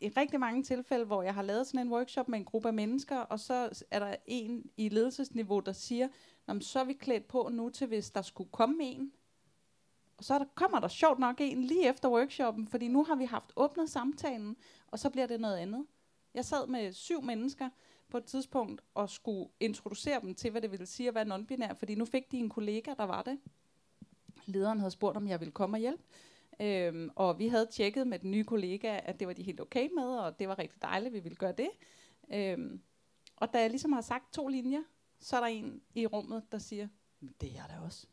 [0.00, 2.74] i rigtig mange tilfælde, hvor jeg har lavet sådan en workshop med en gruppe af
[2.74, 6.08] mennesker, og så er der en i ledelsesniveau, der siger,
[6.60, 9.12] så er vi klædt på nu til, hvis der skulle komme en,
[10.16, 13.24] og så der, kommer der sjovt nok en lige efter workshoppen, fordi nu har vi
[13.24, 15.86] haft åbnet samtalen, og så bliver det noget andet.
[16.34, 17.68] Jeg sad med syv mennesker
[18.08, 21.74] på et tidspunkt og skulle introducere dem til, hvad det ville sige at være non-binær,
[21.74, 23.38] fordi nu fik de en kollega, der var det.
[24.46, 26.02] Lederen havde spurgt, om jeg ville komme og hjælpe.
[26.60, 29.88] Øhm, og vi havde tjekket med den nye kollega, at det var de helt okay
[29.94, 31.70] med, og det var rigtig dejligt, at vi ville gøre det.
[32.32, 32.82] Øhm,
[33.36, 34.82] og da jeg ligesom har sagt to linjer,
[35.20, 36.88] så er der en i rummet, der siger,
[37.40, 38.06] det er jeg da også.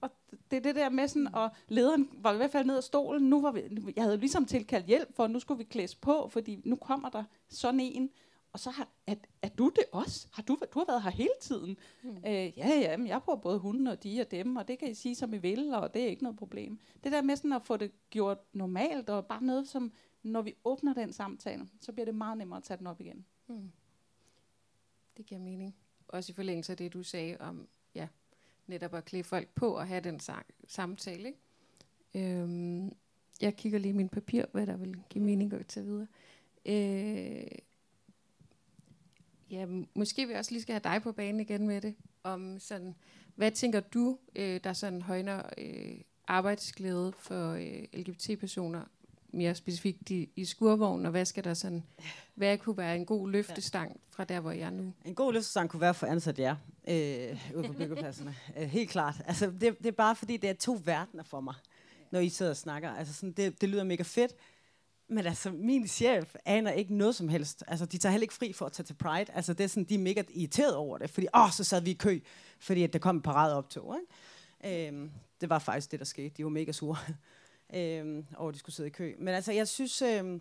[0.00, 0.10] Og
[0.50, 3.30] det er det der med sådan, og lederen var i hvert fald ned af stolen.
[3.30, 3.62] Nu var vi,
[3.96, 7.24] jeg havde ligesom tilkaldt hjælp, for nu skulle vi klædes på, fordi nu kommer der
[7.48, 8.10] sådan en.
[8.52, 10.26] Og så har, er, er du det også?
[10.32, 11.76] Har du, du har været her hele tiden?
[12.02, 12.10] Mm.
[12.10, 14.90] Øh, ja, ja, men jeg bruger både hunden og de og dem, og det kan
[14.90, 16.78] I sige, som I vil, og det er ikke noget problem.
[17.04, 20.54] Det der med sådan at få det gjort normalt, og bare noget, som når vi
[20.64, 23.26] åbner den samtale, så bliver det meget nemmere at tage den op igen.
[23.46, 23.70] Mm.
[25.16, 25.76] Det giver mening.
[26.08, 27.68] Også i forlængelse af det, du sagde om,
[28.68, 30.20] netop at klæde folk på og have den
[30.66, 31.28] samtale.
[31.28, 32.40] Ikke?
[32.40, 32.92] Øhm,
[33.40, 36.06] jeg kigger lige i min papir, hvad der vil give mening at tage videre.
[36.66, 37.58] Øh,
[39.50, 41.94] ja, måske vi også lige skal have dig på banen igen med det.
[42.22, 42.94] Om sådan,
[43.34, 48.84] hvad tænker du, øh, der sådan højner øh, arbejdsglæde for øh, LGBT-personer
[49.32, 51.84] mere specifikt i, i skurvognen, og hvad skal der sådan,
[52.34, 54.92] hvad kunne være en god løftestang fra der, hvor jeg er nu?
[55.04, 56.56] En god løftestang kunne være for ansat jer
[56.88, 58.36] øh, ude på byggepladserne.
[58.58, 59.14] øh, helt klart.
[59.26, 61.54] Altså, det, det er bare fordi, det er to verdener for mig,
[62.10, 62.90] når I sidder og snakker.
[62.90, 64.32] Altså, sådan, det, det lyder mega fedt,
[65.08, 67.64] men altså, min chef aner ikke noget som helst.
[67.66, 69.32] Altså, de tager heller ikke fri for at tage til Pride.
[69.34, 71.90] Altså, det er sådan, de er mega irriteret over det, fordi, åh, så sad vi
[71.90, 72.18] i kø,
[72.60, 74.88] fordi at der kom en paradeoptog, ikke?
[74.88, 75.10] Øhm,
[75.40, 76.34] det var faktisk det, der skete.
[76.36, 76.96] De var mega sure
[77.74, 79.14] øh, over de skulle sidde i kø.
[79.18, 80.40] Men altså, jeg synes, øh,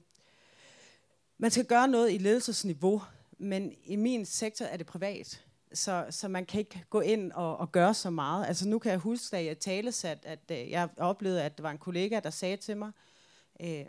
[1.38, 3.02] man skal gøre noget i ledelsesniveau,
[3.38, 5.44] men i min sektor er det privat.
[5.74, 8.48] Så, så man kan ikke gå ind og, og gøre så meget.
[8.48, 11.72] Altså nu kan jeg huske, da jeg talesat, at øh, jeg oplevede, at der var
[11.72, 12.92] en kollega, der sagde til mig,
[13.60, 13.86] øh,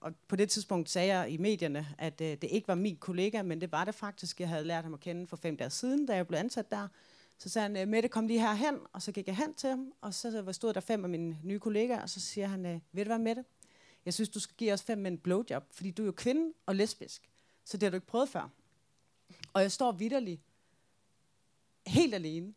[0.00, 3.42] og på det tidspunkt sagde jeg i medierne, at øh, det ikke var min kollega,
[3.42, 4.40] men det var det faktisk.
[4.40, 6.88] Jeg havde lært ham at kende for fem dage siden, da jeg blev ansat der.
[7.42, 9.68] Så sagde han, øh, Mette, kom lige her hen, og så gik jeg hen til
[9.68, 12.80] ham, og så stod der fem af mine nye kollegaer, og så siger han, øh,
[12.92, 13.44] ved du hvad, Mette?
[14.04, 16.74] Jeg synes, du skal give os fem mænd blowjob, fordi du er jo kvinde og
[16.74, 17.30] lesbisk,
[17.64, 18.50] så det har du ikke prøvet før.
[19.52, 20.40] Og jeg står vidderlig
[21.86, 22.54] helt alene,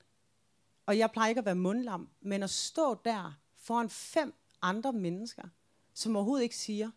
[0.85, 5.43] og jeg plejer ikke at være mundlam, men at stå der foran fem andre mennesker,
[5.93, 6.91] som overhovedet ikke siger,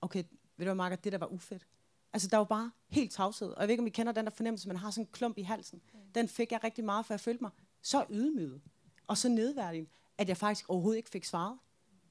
[0.00, 0.26] okay, ved
[0.58, 1.66] du hvad, Marker, det der var ufedt.
[2.12, 3.48] Altså, der var bare helt tavshed.
[3.48, 5.38] Og jeg ved ikke, om I kender den der fornemmelse, man har sådan en klump
[5.38, 5.80] i halsen.
[5.92, 5.98] Mm.
[6.14, 7.50] Den fik jeg rigtig meget, for jeg følte mig
[7.82, 8.60] så ydmyget
[9.06, 11.58] og så nedværdigt, at jeg faktisk overhovedet ikke fik svaret.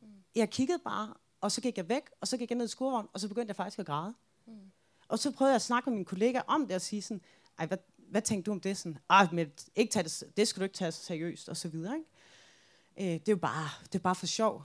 [0.02, 0.08] Mm.
[0.36, 3.10] Jeg kiggede bare, og så gik jeg væk, og så gik jeg ned i skurvognen,
[3.14, 4.14] og så begyndte jeg faktisk at græde.
[4.46, 4.72] Mm.
[5.08, 7.22] Og så prøvede jeg at snakke med mine kollegaer om det, og sige sådan,
[7.60, 8.78] ej, hvad, hvad tænkte du om det?
[8.78, 11.68] Sådan, ah, men ikke tage det, det skal du ikke tage så seriøst, og så
[11.68, 11.96] videre.
[11.96, 13.14] Ikke?
[13.14, 14.64] Øh, det er jo bare, det er bare for sjov.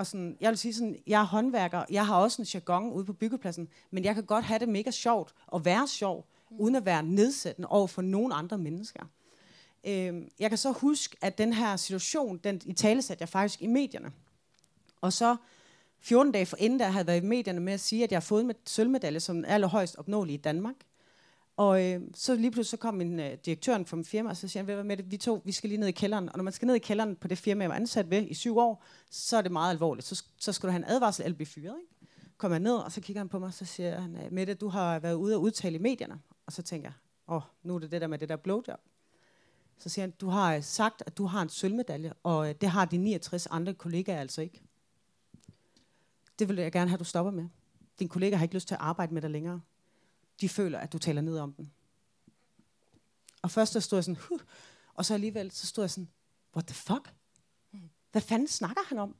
[0.00, 3.04] Og sådan, jeg vil sige sådan, jeg er håndværker, jeg har også en jargon ude
[3.04, 6.56] på byggepladsen, men jeg kan godt have det mega sjovt, og være sjov, mm.
[6.60, 9.02] uden at være nedsættende over for nogen andre mennesker.
[9.84, 13.62] Øh, jeg kan så huske, at den her situation, den i tale satte jeg faktisk
[13.62, 14.12] i medierne.
[15.00, 15.36] Og så
[16.00, 18.20] 14 dage for inden, der havde været i medierne med at sige, at jeg har
[18.20, 20.74] fået en sølvmedalje som allerhøjst opnåelig i Danmark.
[21.60, 24.48] Og øh, så lige pludselig så kom min øh, direktøren fra min firma, og så
[24.48, 26.28] siger han, hvad med det, vi to, vi skal lige ned i kælderen.
[26.28, 28.34] Og når man skal ned i kælderen på det firma, jeg var ansat ved i
[28.34, 30.06] syv år, så er det meget alvorligt.
[30.06, 31.76] Så, så skal du have en advarsel eller blive fyret.
[31.80, 32.14] Ikke?
[32.36, 34.54] Kommer jeg ned, og så kigger han på mig, og så siger han, øh, Mette,
[34.54, 36.20] du har været ude og udtale i medierne.
[36.46, 36.94] Og så tænker jeg,
[37.28, 38.80] åh, oh, nu er det det der med det der blowjob.
[39.78, 42.68] Så siger han, du har øh, sagt, at du har en sølvmedalje, og øh, det
[42.68, 44.62] har de 69 andre kollegaer altså ikke.
[46.38, 47.48] Det vil jeg gerne have, at du stopper med.
[47.98, 49.60] Din kollega har ikke lyst til at arbejde med dig længere
[50.40, 51.70] de føler, at du taler ned om dem.
[53.42, 54.40] Og først så stod jeg sådan, huh,
[54.94, 56.08] og så alligevel, så stod jeg sådan,
[56.56, 57.14] what the fuck?
[58.12, 59.16] Hvad fanden snakker han om?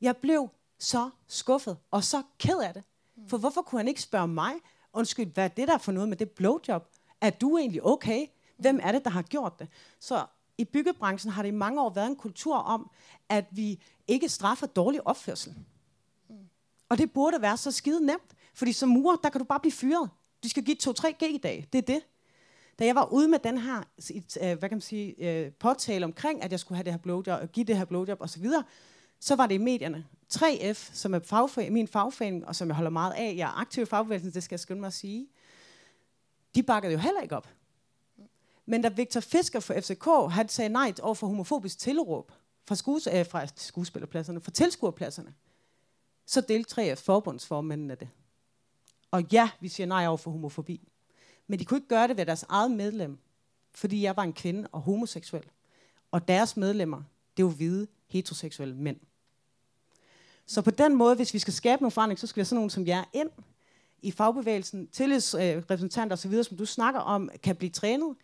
[0.00, 2.84] Jeg blev så skuffet, og så ked af det.
[3.28, 4.52] For hvorfor kunne han ikke spørge mig,
[4.92, 6.88] undskyld, hvad er det der for noget med det blowjob?
[7.20, 8.26] Er du egentlig okay?
[8.56, 9.68] Hvem er det, der har gjort det?
[10.00, 10.26] Så
[10.58, 12.90] i byggebranchen har det i mange år været en kultur om,
[13.28, 15.54] at vi ikke straffer dårlig opførsel.
[16.88, 19.72] Og det burde være så skide nemt, fordi som murer, der kan du bare blive
[19.72, 20.10] fyret.
[20.44, 21.68] De skal give 2-3 G i dag.
[21.72, 22.02] Det er det.
[22.78, 23.82] Da jeg var ude med den her
[24.42, 27.42] øh, hvad kan man sige, øh, påtale omkring, at jeg skulle have det her blowjob,
[27.42, 28.46] og give det her blowjob osv.,
[29.20, 30.06] så var det i medierne.
[30.34, 33.82] 3F, som er fagforening, min fagforening, og som jeg holder meget af, jeg er aktiv
[33.82, 35.28] i fagbevægelsen, det skal jeg skynde mig at sige,
[36.54, 37.48] de bakkede jo heller ikke op.
[38.66, 42.32] Men da Victor Fisker fra FCK, han sagde nej over for homofobisk tilråb
[42.68, 45.34] fra, skues, øh, fra skuespillerpladserne, fra tilskuerpladserne,
[46.26, 48.08] så delte 3F forbundsformændene af det.
[49.14, 50.88] Og ja, vi siger nej over for homofobi.
[51.46, 53.18] Men de kunne ikke gøre det ved deres eget medlem,
[53.74, 55.44] fordi jeg var en kvinde og homoseksuel.
[56.10, 57.02] Og deres medlemmer,
[57.36, 58.96] det var hvide, heteroseksuelle mænd.
[60.46, 62.56] Så på den måde, hvis vi skal skabe nogle forandring, så skal vi have sådan
[62.56, 63.30] nogen som jer ind
[64.02, 68.16] i fagbevægelsen, tillidsrepræsentanter osv., som du snakker om, kan blive trænet.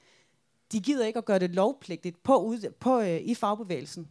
[0.72, 4.08] De gider ikke at gøre det lovpligtigt på, på, øh, i fagbevægelsen.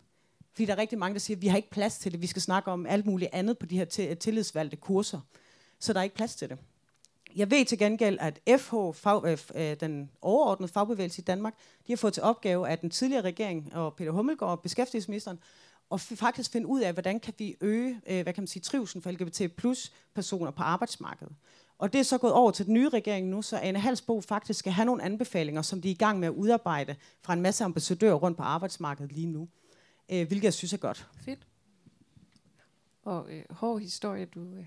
[0.51, 2.21] Fordi der er rigtig mange, der siger, at vi har ikke plads til det.
[2.21, 5.19] Vi skal snakke om alt muligt andet på de her tillidsvalgte kurser.
[5.79, 6.57] Så der er ikke plads til det.
[7.35, 11.53] Jeg ved til gengæld, at FH, fag, øh, øh, den overordnede fagbevægelse i Danmark,
[11.87, 15.39] de har fået til opgave af den tidligere regering og Peter Hummelgaard, beskæftigelsesministeren,
[15.89, 19.01] og faktisk finde ud af, hvordan kan vi øge øh, hvad kan man sige, trivsel
[19.01, 21.35] for LGBT plus personer på arbejdsmarkedet.
[21.77, 24.59] Og det er så gået over til den nye regering nu, så Anne Halsbo faktisk
[24.59, 27.63] skal have nogle anbefalinger, som de er i gang med at udarbejde fra en masse
[27.63, 29.47] ambassadører rundt på arbejdsmarkedet lige nu.
[30.11, 31.07] Øh, hvilket jeg synes er godt.
[31.25, 31.47] Fedt.
[33.03, 34.65] Og øh, hård historie, du øh,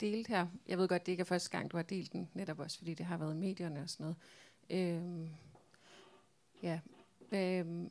[0.00, 0.46] delt her.
[0.66, 2.94] Jeg ved godt, det ikke er første gang, du har delt den, netop også fordi
[2.94, 4.16] det har været i medierne og sådan noget.
[4.70, 5.28] Øhm,
[6.62, 6.80] ja,
[7.32, 7.90] øhm,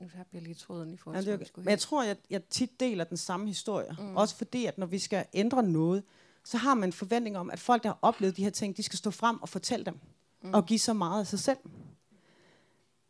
[0.00, 2.44] nu har jeg lige tråden i forhold til, ja, det, Men jeg tror, jeg, jeg
[2.44, 3.96] tit deler den samme historie.
[3.98, 4.16] Mm.
[4.16, 6.02] Også fordi, at når vi skal ændre noget,
[6.44, 8.82] så har man en forventning om, at folk, der har oplevet de her ting, de
[8.82, 9.98] skal stå frem og fortælle dem.
[10.42, 10.54] Mm.
[10.54, 11.58] Og give så meget af sig selv.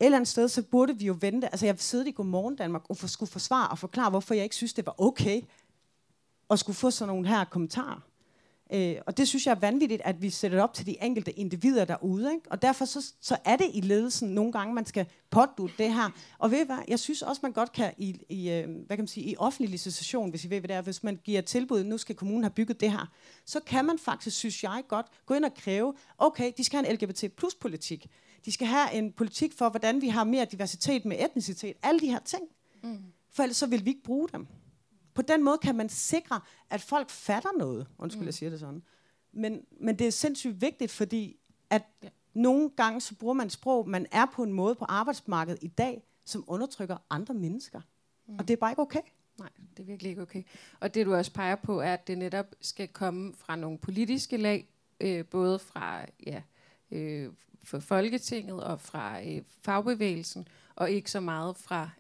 [0.00, 1.48] Et eller andet sted, så burde vi jo vente.
[1.48, 4.57] Altså, jeg sidde i Godmorgen Danmark og for, skulle forsvare og forklare, hvorfor jeg ikke
[4.57, 5.40] synes, det var okay,
[6.50, 8.00] og skulle få sådan nogle her kommentarer.
[8.72, 11.32] Øh, og det synes jeg er vanvittigt, at vi sætter det op til de enkelte
[11.32, 12.32] individer derude.
[12.32, 12.50] Ikke?
[12.50, 16.10] Og derfor så, så er det i ledelsen nogle gange, man skal pådute det her.
[16.38, 19.06] Og ved hvad, jeg synes også, man godt kan i, i, øh, hvad kan man
[19.06, 21.98] sige, i offentlig licitation, hvis I ved, hvad det er, hvis man giver tilbud, nu
[21.98, 23.10] skal kommunen have bygget det her,
[23.46, 26.90] så kan man faktisk, synes jeg godt, gå ind og kræve, okay, de skal have
[26.90, 28.06] en LGBT plus politik.
[28.44, 31.76] De skal have en politik for, hvordan vi har mere diversitet med etnicitet.
[31.82, 32.42] Alle de her ting.
[32.82, 32.98] Mm.
[33.32, 34.46] For ellers så vil vi ikke bruge dem.
[35.14, 37.86] På den måde kan man sikre, at folk fatter noget.
[37.98, 38.26] Undskyld, mm.
[38.26, 38.82] jeg siger det sådan.
[39.32, 41.36] Men, men det er sindssygt vigtigt, fordi
[41.70, 42.08] at ja.
[42.34, 46.02] nogle gange så bruger man sprog, man er på en måde på arbejdsmarkedet i dag,
[46.24, 47.80] som undertrykker andre mennesker.
[48.26, 48.36] Mm.
[48.38, 49.00] Og det er bare ikke okay.
[49.38, 50.42] Nej, det er virkelig ikke okay.
[50.80, 54.36] Og det du også peger på, er, at det netop skal komme fra nogle politiske
[54.36, 54.68] lag,
[55.00, 56.42] øh, både fra ja,
[56.90, 57.32] øh,
[57.64, 61.90] for Folketinget og fra øh, fagbevægelsen, og ikke så meget fra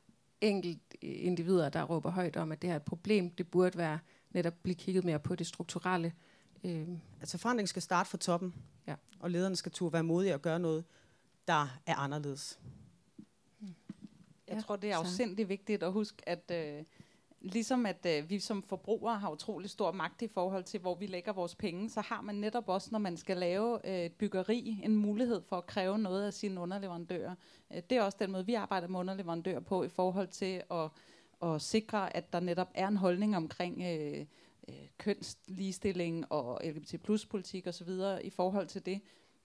[0.40, 3.30] enkelt individer, der råber højt om, at det her er et problem.
[3.30, 3.98] Det burde være
[4.30, 6.12] netop blive kigget mere på det strukturelle.
[6.64, 6.88] Øh.
[7.20, 8.54] Altså forandring skal starte fra toppen,
[8.86, 8.94] ja.
[9.20, 10.84] og lederne skal turde være modige og gøre noget,
[11.48, 12.58] der er anderledes.
[14.48, 16.84] Jeg ja, tror, det er afsindig vigtigt at huske, at, øh,
[17.40, 21.06] ligesom at øh, vi som forbrugere har utrolig stor magt i forhold til, hvor vi
[21.06, 24.80] lægger vores penge, så har man netop også, når man skal lave øh, et byggeri,
[24.84, 27.34] en mulighed for at kræve noget af sine underleverandører.
[27.74, 30.90] Øh, det er også den måde, vi arbejder med underleverandører på i forhold til at,
[31.42, 34.26] at sikre, at der netop er en holdning omkring øh,
[34.68, 37.88] øh, kønsligestilling og LGBT plus politik osv.
[38.22, 39.00] i forhold til det.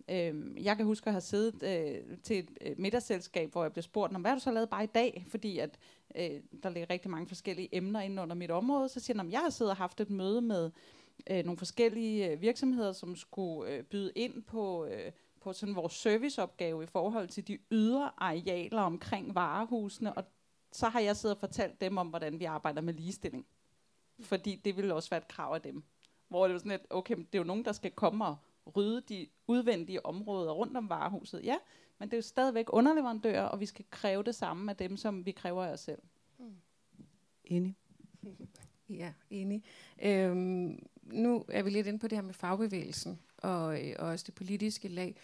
[0.09, 3.83] Øh, jeg kan huske at have siddet øh, til et øh, middagsselskab, hvor jeg blev
[3.83, 5.25] spurgt, hvad har du så lavet bare i dag?
[5.27, 5.79] Fordi at
[6.15, 8.89] øh, der ligger rigtig mange forskellige emner inde under mit område.
[8.89, 10.71] Så siger jeg, jeg har siddet og haft et møde med
[11.29, 15.93] øh, nogle forskellige øh, virksomheder, som skulle øh, byde ind på, øh, på sådan vores
[15.93, 20.13] serviceopgave i forhold til de ydre arealer omkring varehusene.
[20.13, 20.23] Og
[20.71, 23.45] så har jeg siddet og fortalt dem om, hvordan vi arbejder med ligestilling.
[24.19, 25.83] Fordi det ville også være et krav af dem.
[26.27, 28.35] Hvor det var sådan et, okay, det er jo nogen, der skal komme og
[28.75, 31.41] rydde de udvendige områder rundt om varehuset.
[31.43, 31.55] Ja,
[31.99, 35.25] men det er jo stadigvæk underleverandører, og vi skal kræve det samme af dem, som
[35.25, 36.01] vi kræver af os selv.
[36.39, 36.55] Mm.
[37.43, 37.75] Enig.
[38.89, 39.63] Ja, enig.
[40.03, 44.23] Øhm, nu er vi lidt inde på det her med fagbevægelsen og, øh, og også
[44.27, 45.15] det politiske lag.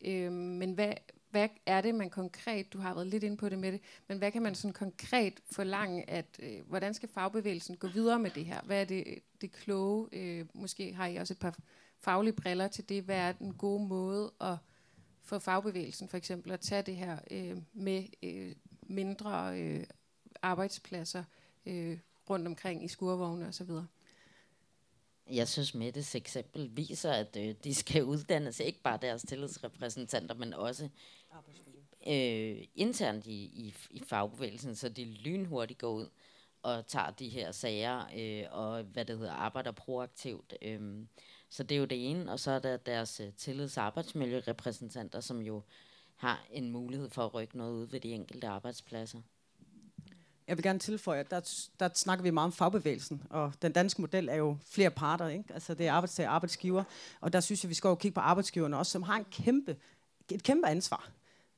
[0.00, 0.92] Øhm, men hvad,
[1.30, 4.18] hvad er det, man konkret, du har været lidt inde på det med det, men
[4.18, 8.44] hvad kan man sådan konkret forlange, at øh, hvordan skal fagbevægelsen gå videre med det
[8.44, 8.60] her?
[8.60, 10.08] Hvad er det, det kloge?
[10.12, 11.58] Øh, måske har I også et par
[12.00, 13.02] faglige briller til det.
[13.02, 14.56] Hvad er den gode måde at
[15.22, 19.84] få fagbevægelsen for eksempel at tage det her øh, med øh, mindre øh,
[20.42, 21.24] arbejdspladser
[21.66, 21.98] øh,
[22.30, 23.70] rundt omkring i skurvogne osv.?
[25.30, 30.54] Jeg synes, Mettes eksempel viser, at øh, de skal uddannes ikke bare deres tillidsrepræsentanter, men
[30.54, 30.88] også
[32.06, 36.08] øh, internt i, i, i fagbevægelsen, så de lynhurtigt går ud
[36.62, 40.54] og tager de her sager øh, og hvad det hedder arbejder proaktivt.
[40.62, 41.06] Øh,
[41.50, 45.40] så det er jo det ene, og så er der deres øh, tillids- arbejdsmiljørepræsentanter, som
[45.40, 45.62] jo
[46.16, 49.20] har en mulighed for at rykke noget ud ved de enkelte arbejdspladser.
[50.48, 54.00] Jeg vil gerne tilføje, at der, der snakker vi meget om fagbevægelsen, og den danske
[54.00, 55.54] model er jo flere parter, ikke?
[55.54, 56.84] Altså det er arbejdstager og arbejdsgiver,
[57.20, 59.76] og der synes jeg, vi skal jo kigge på arbejdsgiverne også, som har en kæmpe,
[60.30, 61.10] et kæmpe ansvar.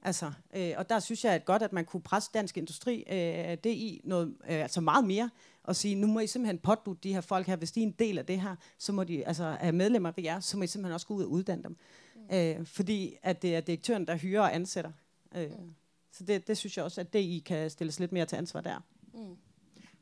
[0.02, 3.56] Altså, øh, og der synes jeg at godt, at man kunne presse dansk industri øh,
[3.64, 5.30] det i noget, øh, altså meget mere,
[5.62, 7.94] og sige, nu må I simpelthen pådutte de her folk her, hvis de er en
[7.98, 10.66] del af det her, så må de, altså er medlemmer ved jer, så må I
[10.66, 11.76] simpelthen også gå ud og uddanne dem.
[12.14, 12.36] Mm.
[12.36, 14.92] Øh, fordi at det er direktøren, der hyrer og ansætter.
[15.34, 15.74] Øh, mm.
[16.12, 18.60] Så det, det synes jeg også, at det I kan stilles lidt mere til ansvar
[18.60, 18.80] der.
[19.14, 19.36] Mm.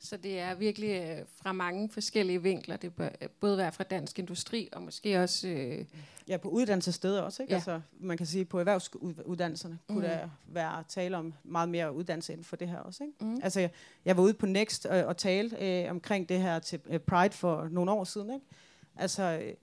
[0.01, 2.77] Så det er virkelig øh, fra mange forskellige vinkler.
[2.77, 5.49] Det bør øh, både være fra dansk industri og måske også...
[5.49, 5.85] Øh,
[6.29, 7.43] ja, på uddannelsessteder også.
[7.43, 7.53] Ikke?
[7.53, 7.57] Ja.
[7.57, 10.05] Altså, man kan sige, på erhvervsuddannelserne kunne mm.
[10.05, 13.05] der være tale om meget mere uddannelse inden for det her også.
[13.05, 13.25] Ikke?
[13.25, 13.41] Mm.
[13.43, 13.71] Altså, jeg,
[14.05, 17.35] jeg var ude på Next og, og tale øh, omkring det her til øh, Pride
[17.35, 18.35] for nogle år siden.
[18.35, 18.47] Ikke?
[18.97, 19.23] Altså...
[19.23, 19.55] Øh,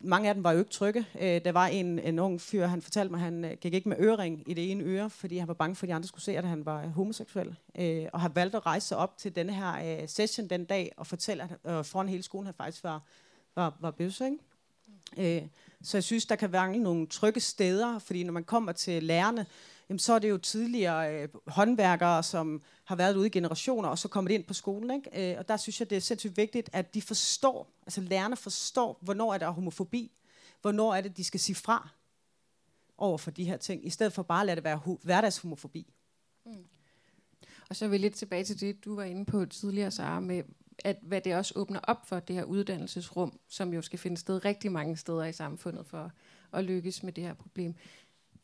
[0.00, 1.06] mange af dem var jo ikke trygge.
[1.20, 3.88] Øh, der var en, en ung fyr, han fortalte mig, at han øh, gik ikke
[3.88, 6.24] med ørering i det ene øre, fordi han var bange for, at de andre skulle
[6.24, 7.56] se, at han var homoseksuel.
[7.78, 10.92] Øh, og har valgt at rejse sig op til denne her øh, session den dag
[10.96, 13.02] og fortælle, at øh, foran hele skolen, han faktisk var,
[13.54, 14.24] var, var bøsse.
[14.24, 14.38] Ikke?
[15.42, 15.48] Øh,
[15.82, 19.46] så jeg synes, der kan være nogle trygge steder, fordi når man kommer til lærerne,
[19.90, 23.98] jamen, så er det jo tidligere øh, håndværkere, som har været ude i generationer, og
[23.98, 24.90] så kommer de ind på skolen.
[24.90, 25.32] Ikke?
[25.32, 28.98] Øh, og der synes jeg, det er sindssygt vigtigt, at de forstår, altså lærerne forstår,
[29.00, 30.12] hvornår er der homofobi,
[30.60, 31.88] hvornår er det, de skal sige fra
[32.98, 35.92] over for de her ting, i stedet for bare at lade det være hu- hverdagshomofobi.
[36.46, 36.64] Mm.
[37.68, 40.42] Og så er vi lidt tilbage til det, du var inde på tidligere, Sara, med
[40.84, 44.44] at hvad det også åbner op for, det her uddannelsesrum, som jo skal finde sted
[44.44, 46.12] rigtig mange steder i samfundet for
[46.52, 47.74] at lykkes med det her problem.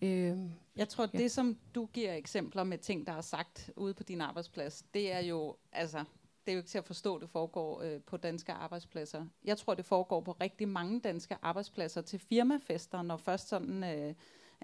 [0.03, 0.39] Øh,
[0.77, 1.19] jeg tror, ja.
[1.19, 5.12] det som du giver eksempler med ting, der er sagt ude på din arbejdsplads, det
[5.12, 5.99] er jo, altså,
[6.47, 9.27] det er jo ikke til at forstå, det foregår øh, på danske arbejdspladser.
[9.45, 14.15] Jeg tror, det foregår på rigtig mange danske arbejdspladser til firmafester, når først sådan øh,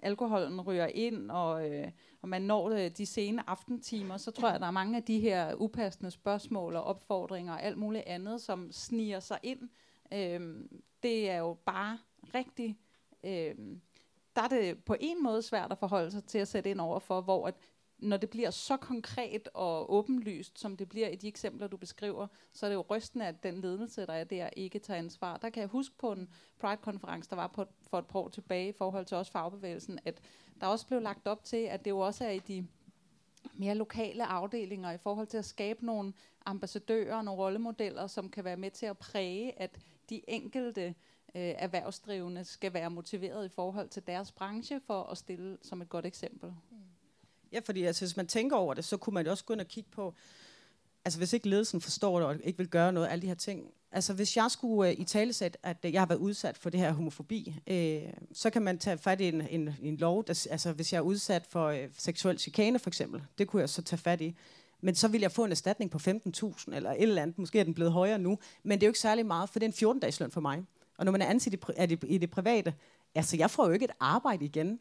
[0.02, 1.90] alkoholen ryger ind, og, øh,
[2.22, 5.02] og man når øh, de sene aftentimer, så tror jeg, at der er mange af
[5.02, 9.68] de her upassende spørgsmål og opfordringer og alt muligt andet, som sniger sig ind.
[10.12, 10.64] Øh,
[11.02, 11.98] det er jo bare
[12.34, 12.78] rigtig...
[13.24, 13.54] Øh,
[14.36, 16.98] der er det på en måde svært at forholde sig til at sætte ind over
[16.98, 17.54] for, hvor at
[18.02, 22.26] når det bliver så konkret og åbenlyst, som det bliver i de eksempler, du beskriver,
[22.52, 25.36] så er det jo rystende, at den ledelse, der er der, ikke tager ansvar.
[25.36, 26.28] Der kan jeg huske på en
[26.58, 30.20] Pride-konference, der var på, for et par år tilbage i forhold til også fagbevægelsen, at
[30.60, 32.66] der også blev lagt op til, at det jo også er i de
[33.54, 36.12] mere lokale afdelinger i forhold til at skabe nogle
[36.46, 39.78] ambassadører, nogle rollemodeller, som kan være med til at præge, at
[40.10, 40.92] de enkelte øh,
[41.34, 45.88] Øh, erhvervsdrivende skal være motiveret i forhold til deres branche for at stille som et
[45.88, 46.52] godt eksempel.
[47.52, 49.60] Ja, fordi altså, hvis man tænker over det, så kunne man jo også gå ind
[49.60, 50.14] og kigge på,
[51.04, 53.70] altså hvis ikke ledelsen forstår det og ikke vil gøre noget, alle de her ting.
[53.92, 56.80] Altså hvis jeg skulle øh, i talesæt, at øh, jeg har været udsat for det
[56.80, 58.02] her homofobi, øh,
[58.32, 61.02] så kan man tage fat i en, en, en lov, der, altså hvis jeg er
[61.02, 64.36] udsat for øh, seksuel chikane for eksempel, det kunne jeg så tage fat i.
[64.80, 67.38] men så vil jeg få en erstatning på 15.000 eller et eller andet.
[67.38, 69.80] Måske er den blevet højere nu, men det er jo ikke særlig meget, for det
[69.80, 70.64] er en 14-dages løn for mig.
[71.02, 72.74] Og når man er ansat i, er det, i det private,
[73.14, 74.80] altså jeg får jo ikke et arbejde igen.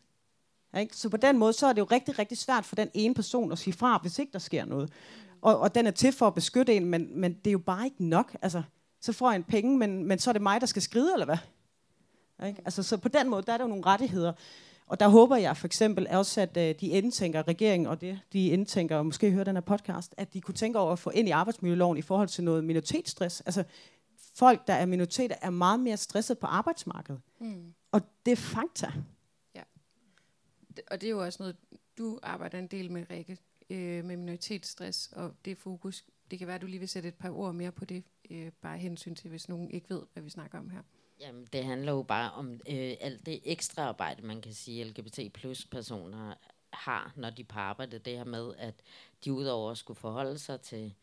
[0.80, 0.98] Ikke?
[0.98, 3.52] Så på den måde, så er det jo rigtig, rigtig svært for den ene person
[3.52, 4.94] at sige fra, hvis ikke der sker noget.
[5.42, 7.86] Og, og den er til for at beskytte en, men, men det er jo bare
[7.86, 8.38] ikke nok.
[8.42, 8.64] Altså,
[9.00, 11.26] så får jeg en penge, men, men så er det mig, der skal skride, eller
[11.26, 11.38] hvad?
[12.48, 12.62] Ikke?
[12.66, 14.34] Altså, så på den måde, der er der jo nogle rettigheder.
[14.88, 18.48] Og der håber jeg for eksempel også, at øh, de indtænker, regeringen og det, de
[18.48, 21.28] indtænker, og måske hører den her podcast, at de kunne tænke over at få ind
[21.28, 23.42] i arbejdsmiljøloven i forhold til noget minoritetsstress.
[23.42, 23.64] Altså,
[24.42, 27.22] folk, der er minoriteter, er meget mere stresset på arbejdsmarkedet.
[27.40, 27.74] Mm.
[27.92, 28.92] Og det er fakta.
[29.56, 29.64] Ja.
[30.92, 31.56] Og det er jo også noget,
[31.98, 33.38] du arbejder en del med, Rikke,
[33.70, 36.06] øh, med minoritetsstress og det fokus.
[36.32, 38.52] Det kan være, at du lige vil sætte et par ord mere på det, øh,
[38.62, 40.82] bare hensyn til, hvis nogen ikke ved, hvad vi snakker om her.
[41.20, 45.34] Jamen, det handler jo bare om øh, alt det ekstra arbejde, man kan sige, LGBT
[45.34, 46.34] plus personer
[46.74, 48.00] har, når de på arbejde.
[48.00, 48.76] Det her med, at
[49.26, 50.94] de udover skulle forholde sig til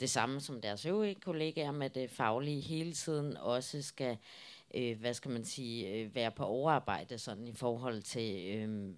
[0.00, 4.16] det samme som deres øvrige kollegaer med det faglige hele tiden, også skal,
[4.74, 8.94] øh, hvad skal man sige, øh, være på overarbejde sådan i forhold til, øh,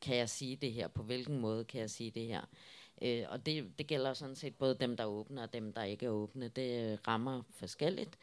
[0.00, 2.42] kan jeg sige det her, på hvilken måde kan jeg sige det her.
[3.02, 5.82] Øh, og det, det gælder sådan set både dem, der åbner åbne og dem, der
[5.82, 6.48] ikke er åbne.
[6.48, 8.18] Det øh, rammer forskelligt.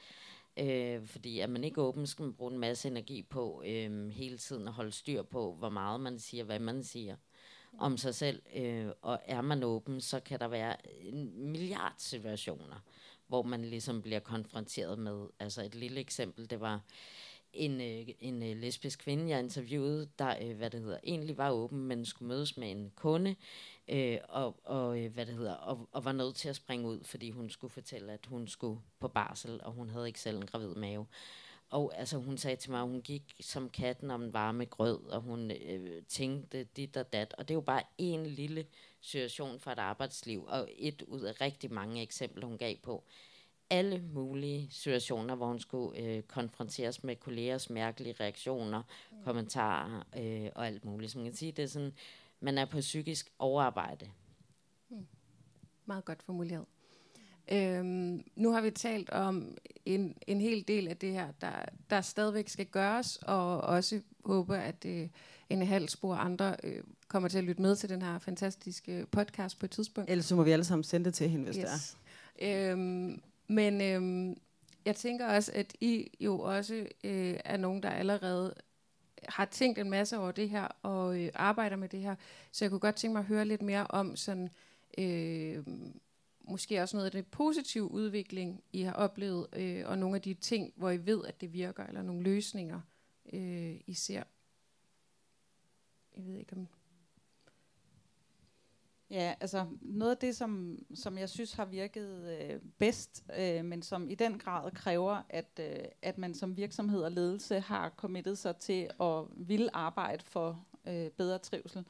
[0.59, 4.38] Øh, fordi er man ikke åben, skal man bruge en masse energi på øh, hele
[4.38, 7.15] tiden at holde styr på, hvor meget man siger, hvad man siger
[7.80, 8.41] om sig selv.
[8.55, 10.75] Øh, og er man åben, så kan der være
[11.05, 12.84] en milliard situationer,
[13.28, 15.28] hvor man ligesom bliver konfronteret med.
[15.39, 16.82] Altså et lille eksempel, det var
[17.53, 21.51] en, øh, en øh, lesbisk kvinde, jeg interviewede, der, øh, hvad det hedder, egentlig var
[21.51, 23.36] åben, men skulle mødes med en kunde,
[23.88, 27.03] øh, og, og, øh, hvad det hedder, og, og var nødt til at springe ud,
[27.03, 30.45] fordi hun skulle fortælle, at hun skulle på barsel, og hun havde ikke selv en
[30.45, 31.05] gravid mave.
[31.70, 35.03] Og altså, hun sagde til mig, at hun gik som katten om en varme grød,
[35.03, 37.34] og hun øh, tænkte dit og dat.
[37.38, 38.65] Og det er jo bare en lille
[39.01, 43.03] situation fra et arbejdsliv, og et ud af rigtig mange eksempler, hun gav på.
[43.70, 49.24] Alle mulige situationer, hvor hun skulle øh, konfronteres med kollegers mærkelige reaktioner, mm.
[49.24, 51.11] kommentarer øh, og alt muligt.
[51.11, 51.93] Så man kan sige, det er sådan,
[52.39, 54.09] man er på psykisk overarbejde.
[54.89, 55.07] Mm.
[55.86, 56.65] Meget godt formuleret.
[57.52, 62.02] Øhm, nu har vi talt om en, en hel del af det her, der, der
[62.02, 65.08] stadigvæk skal gøres, og også håber, at øh,
[65.50, 69.60] en halv spor andre øh, kommer til at lytte med til den her fantastiske podcast
[69.60, 70.10] på et tidspunkt.
[70.10, 71.98] Ellers så må vi alle sammen sende det til hende, hvis yes.
[72.39, 72.72] det er.
[72.72, 74.38] Øhm, men øhm,
[74.86, 78.54] jeg tænker også, at I jo også øh, er nogen, der allerede
[79.30, 82.16] har tænkt en masse over det her, og øh, arbejder med det her.
[82.52, 84.50] Så jeg kunne godt tænke mig at høre lidt mere om sådan...
[84.98, 85.64] Øh,
[86.48, 90.34] måske også noget af det positive udvikling, I har oplevet, øh, og nogle af de
[90.34, 92.82] ting, hvor I ved, at det virker, eller nogle løsninger,
[93.34, 94.24] øh, I ser.
[96.18, 96.68] Jeg ved ikke om...
[99.10, 103.82] Ja, altså noget af det, som, som jeg synes har virket øh, bedst, øh, men
[103.82, 108.38] som i den grad kræver, at, øh, at man som virksomhed og ledelse har committet
[108.38, 111.86] sig til at ville arbejde for øh, bedre trivsel,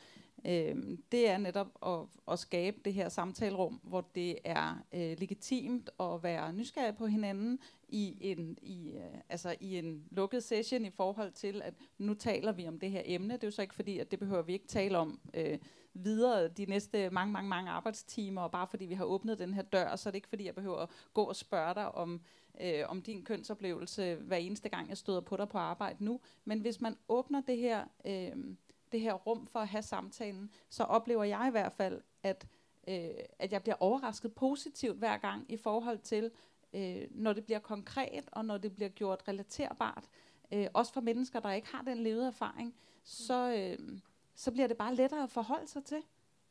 [0.45, 1.99] øh, det er netop at,
[2.33, 7.59] at skabe det her samtalerum, hvor det er øh, legitimt at være nysgerrig på hinanden
[7.89, 12.51] i en, i, øh, altså i en lukket session i forhold til, at nu taler
[12.51, 13.33] vi om det her emne.
[13.33, 15.57] Det er jo så ikke fordi, at det behøver vi ikke tale om øh,
[15.93, 19.61] videre de næste mange, mange, mange arbejdstimer, og bare fordi vi har åbnet den her
[19.61, 22.21] dør, så er det ikke fordi, jeg behøver at gå og spørge dig om,
[22.61, 26.19] øh, om din kønsoplevelse hver eneste gang, jeg støder på dig på arbejde nu.
[26.45, 27.85] Men hvis man åbner det her...
[28.05, 28.55] Øh,
[28.91, 32.47] det her rum for at have samtalen, så oplever jeg i hvert fald, at,
[32.87, 33.09] øh,
[33.39, 36.31] at jeg bliver overrasket positivt hver gang i forhold til,
[36.73, 40.09] øh, når det bliver konkret, og når det bliver gjort relaterbart,
[40.53, 43.99] øh, også for mennesker, der ikke har den levede erfaring, så, øh,
[44.35, 46.01] så bliver det bare lettere at forholde sig til.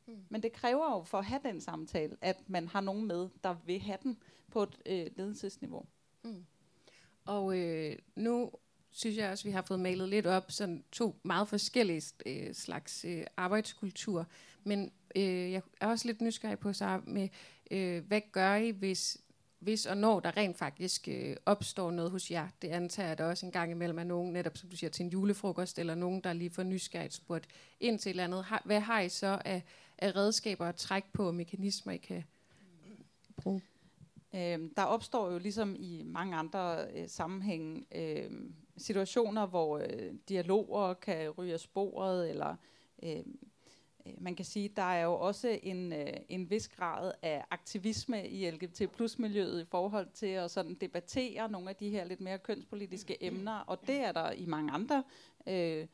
[0.06, 0.24] Mm.
[0.28, 3.54] Men det kræver jo for at have den samtale, at man har nogen med, der
[3.64, 4.18] vil have den
[4.50, 5.86] på et øh, ledelsesniveau.
[6.22, 6.46] Mm.
[7.24, 8.50] Og øh, nu
[8.96, 13.04] synes jeg også, vi har fået malet lidt op, sådan to meget forskellige øh, slags
[13.04, 14.26] øh, arbejdskultur.
[14.64, 17.28] Men øh, jeg er også lidt nysgerrig på sig med,
[17.70, 19.18] øh, hvad gør I, hvis,
[19.58, 22.48] hvis og når der rent faktisk øh, opstår noget hos jer?
[22.62, 25.04] Det antager jeg da også en gang imellem af nogen, netop som du siger, til
[25.04, 27.46] en julefrokost, eller nogen, der lige får nysgerrigt spurgt
[27.80, 28.44] ind til et eller andet.
[28.44, 29.62] Har, hvad har I så af,
[29.98, 32.24] af redskaber at trække på, og mekanismer, I kan
[33.36, 33.62] bruge?
[34.34, 38.30] Øhm, der opstår jo ligesom i mange andre øh, sammenhænge øh,
[38.76, 42.56] situationer, hvor øh, dialoger kan ryge af sporet, eller
[43.02, 43.18] øh,
[44.06, 48.28] øh, man kan sige, der er jo også en, øh, en vis grad af aktivisme
[48.28, 52.20] i LGBT plus miljøet i forhold til at sådan debattere nogle af de her lidt
[52.20, 55.04] mere kønspolitiske emner, og det er der i mange andre
[55.46, 55.86] øh,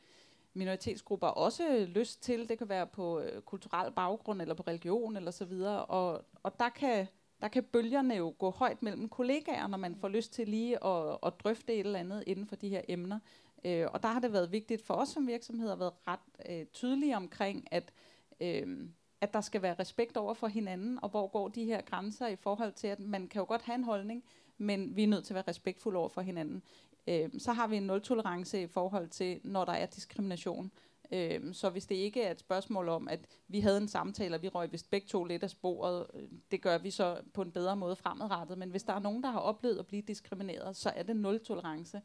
[0.54, 2.48] minoritetsgrupper også lyst til.
[2.48, 5.84] Det kan være på øh, kulturel baggrund eller på religion eller så videre.
[5.84, 7.06] Og, og der kan
[7.42, 11.18] der kan bølgerne jo gå højt mellem kollegaer, når man får lyst til lige at,
[11.26, 13.18] at drøfte et eller andet inden for de her emner.
[13.64, 16.66] Øh, og der har det været vigtigt for os som virksomhed at være ret øh,
[16.66, 17.92] tydelige omkring, at,
[18.40, 18.88] øh,
[19.20, 22.36] at der skal være respekt over for hinanden, og hvor går de her grænser i
[22.36, 24.24] forhold til, at man kan jo godt have en holdning,
[24.58, 26.62] men vi er nødt til at være respektfulde over for hinanden.
[27.06, 30.70] Øh, så har vi en nul-tolerance i forhold til, når der er diskrimination.
[31.12, 34.42] Øh, så hvis det ikke er et spørgsmål om, at vi havde en samtale, og
[34.42, 37.52] vi røg vist begge to lidt af sporet, øh, det gør vi så på en
[37.52, 38.58] bedre måde fremadrettet.
[38.58, 42.00] Men hvis der er nogen, der har oplevet at blive diskrimineret, så er det nul-tolerance.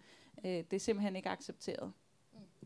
[0.46, 1.92] Øh, det er simpelthen ikke accepteret.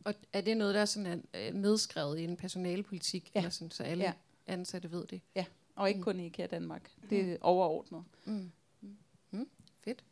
[0.05, 3.39] Og er det noget, der er sådan er øh, nedskrevet i en personalepolitik, ja.
[3.39, 4.13] eller sådan, så alle ja.
[4.47, 5.21] ansatte ved det?
[5.35, 6.03] Ja, og ikke mm.
[6.03, 6.91] kun i IKEA Danmark.
[7.09, 7.37] Det er mm.
[7.41, 8.03] overordnet.
[8.25, 8.51] Mm.
[9.31, 9.49] Mm.
[9.83, 10.03] Fedt.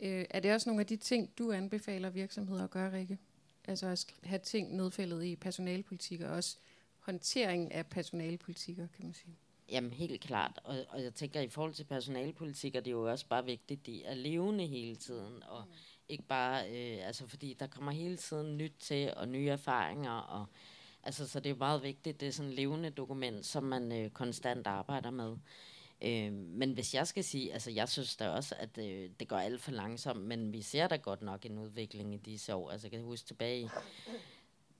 [0.00, 3.18] Øh, er det også nogle af de ting, du anbefaler virksomheder at gøre, Rikke?
[3.68, 6.56] Altså at have ting nedfældet i personalepolitik, og også
[6.98, 9.36] håndtering af personalepolitikker, kan man sige.
[9.68, 13.26] Jamen helt klart, og, og jeg tænker i forhold til personalepolitikker, det er jo også
[13.26, 15.72] bare vigtigt, de er levende hele tiden, og mm
[16.08, 20.46] ikke bare, øh, altså fordi der kommer hele tiden nyt til, og nye erfaringer, og
[21.02, 24.10] altså så det er meget vigtigt, det er sådan et levende dokument, som man øh,
[24.10, 25.36] konstant arbejder med.
[26.02, 29.36] Øh, men hvis jeg skal sige, altså jeg synes da også, at øh, det går
[29.38, 32.70] alt for langsomt, men vi ser da godt nok en udvikling i disse år.
[32.70, 33.68] Altså jeg kan huske tilbage i,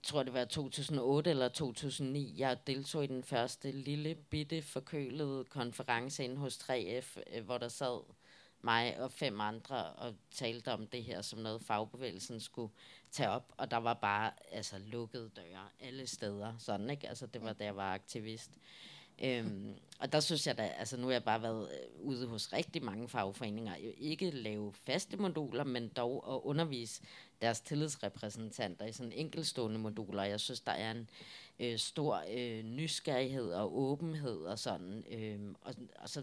[0.02, 6.24] tror det var 2008 eller 2009, jeg deltog i den første lille bitte forkølede konference
[6.24, 8.00] inde hos 3F, øh, hvor der sad
[8.62, 12.72] mig og fem andre og talte om det her som noget fagbevægelsen skulle
[13.10, 17.08] tage op, og der var bare altså lukkede døre alle steder, sådan ikke?
[17.08, 18.50] Altså det var da jeg var aktivist.
[19.22, 22.52] Øhm, og der synes jeg da, altså nu har jeg bare været øh, ude hos
[22.52, 27.02] rigtig mange fagforeninger, jo ikke lave faste moduler, men dog at undervise
[27.42, 30.22] deres tillidsrepræsentanter i sådan enkelstående moduler.
[30.22, 31.08] Jeg synes, der er en
[31.60, 35.04] øh, stor øh, nysgerrighed og åbenhed og sådan.
[35.10, 36.22] Øh, og, og så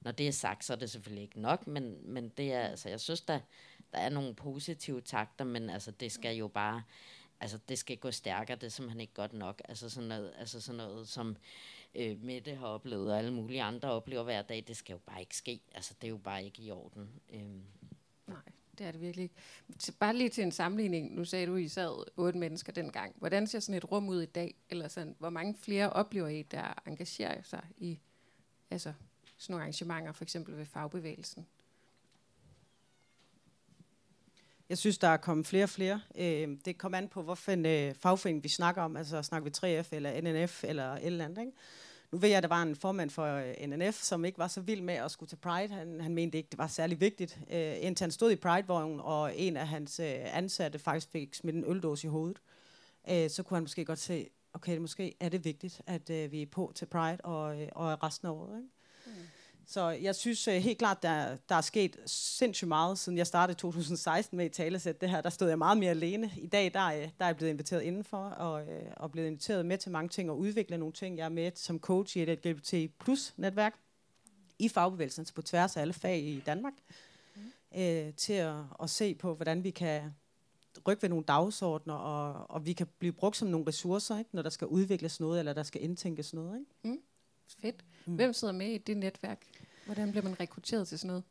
[0.00, 2.88] når det er sagt, så er det selvfølgelig ikke nok, men, men det er, altså,
[2.88, 3.40] jeg synes, der,
[3.92, 6.82] der er nogle positive takter, men altså, det skal jo bare,
[7.40, 9.62] altså, det skal gå stærkere, det er simpelthen ikke godt nok.
[9.68, 11.36] Altså sådan noget, altså sådan noget som
[11.94, 15.20] øh, Mette har oplevet, og alle mulige andre oplever hver dag, det skal jo bare
[15.20, 15.60] ikke ske.
[15.74, 17.10] Altså, det er jo bare ikke i orden.
[17.32, 17.40] Øh.
[18.26, 18.42] Nej,
[18.78, 19.34] det er det virkelig ikke.
[19.98, 21.14] Bare lige til en sammenligning.
[21.14, 23.14] Nu sagde du, I sad otte mennesker dengang.
[23.18, 24.54] Hvordan ser sådan et rum ud i dag?
[24.70, 28.00] Eller sådan, hvor mange flere oplever I, der engagerer sig i
[28.70, 28.92] altså,
[29.36, 31.46] sådan nogle arrangementer, for eksempel ved fagbevægelsen?
[34.70, 36.00] Jeg synes, der er kommet flere og flere.
[36.18, 38.96] Øh, det kommer an på, hvorfor øh, fagforening vi snakker om.
[38.96, 41.40] Altså snakker vi 3F eller NNF eller et eller andet.
[41.40, 41.52] Ikke?
[42.12, 44.60] Nu ved jeg, at der var en formand for øh, NNF, som ikke var så
[44.60, 45.68] vild med at skulle til Pride.
[45.74, 47.38] Han, han mente ikke, det var særlig vigtigt.
[47.50, 51.56] Øh, indtil han stod i Pride-vognen, og en af hans øh, ansatte faktisk fik smidt
[51.56, 52.38] en øldåse i hovedet.
[53.10, 56.32] Øh, så kunne han måske godt se, okay, det måske er det vigtigt, at øh,
[56.32, 58.56] vi er på til Pride og, øh, og resten af året.
[58.56, 58.68] Ikke?
[59.06, 59.26] Mm.
[59.70, 63.56] Så jeg synes uh, helt klart, der, der er sket sindssygt meget, siden jeg startede
[63.56, 65.20] i 2016 med i talesæt det her.
[65.20, 66.30] Der stod jeg meget mere alene.
[66.36, 69.66] I dag der er, der er jeg blevet inviteret indenfor, og, uh, og blevet inviteret
[69.66, 71.18] med til mange ting, og udvikle nogle ting.
[71.18, 73.74] Jeg er med som coach i et LGBT plus netværk
[74.58, 76.74] i fagbevægelsen, på tværs af alle fag i Danmark,
[77.36, 77.42] mm.
[77.70, 80.14] uh, til at, at se på, hvordan vi kan
[80.88, 84.30] rykke ved nogle dagsordner, og, og vi kan blive brugt som nogle ressourcer, ikke?
[84.32, 86.58] når der skal udvikles noget, eller der skal indtænkes noget.
[86.58, 86.70] Ikke?
[86.82, 87.02] Mm.
[87.58, 87.84] Fedt.
[88.06, 88.14] Mm.
[88.14, 89.46] Hvem sidder med i det netværk?
[89.90, 91.24] Hvordan bliver man rekrutteret til sådan noget?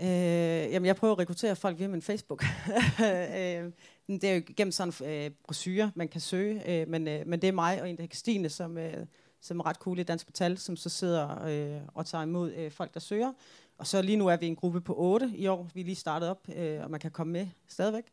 [0.00, 2.44] Øh, jamen, jeg prøver at rekruttere folk via min Facebook.
[3.00, 3.72] øh,
[4.08, 7.42] det er jo gennem sådan en øh, brochure, man kan søge, øh, men, øh, men
[7.42, 9.06] det er mig og en, der hedder Christine, som, øh,
[9.40, 12.70] som er ret cool i Dansk Metal, som så sidder øh, og tager imod øh,
[12.70, 13.32] folk, der søger.
[13.78, 15.70] Og så lige nu er vi en gruppe på 8 i år.
[15.74, 18.04] Vi er lige startet op, øh, og man kan komme med stadigvæk.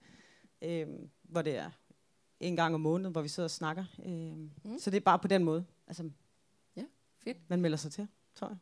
[0.62, 0.88] Øh,
[1.24, 1.70] hvor det er
[2.40, 3.86] en gang om måneden, hvor vi sidder og snakker.
[4.06, 4.80] Øh, mm.
[4.80, 5.66] Så det er bare på den måde.
[5.88, 6.10] Altså,
[7.24, 7.38] Fedt.
[7.48, 8.58] man melder sig til, tror jeg.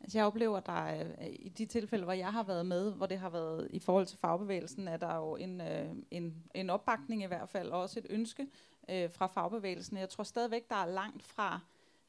[0.00, 3.06] Altså jeg oplever, at der er, i de tilfælde, hvor jeg har været med, hvor
[3.06, 7.22] det har været i forhold til fagbevægelsen, er der jo en, øh, en, en opbakning
[7.22, 8.46] i hvert fald, og også et ønske
[8.90, 9.96] øh, fra fagbevægelsen.
[9.96, 11.60] Jeg tror stadigvæk, der er langt fra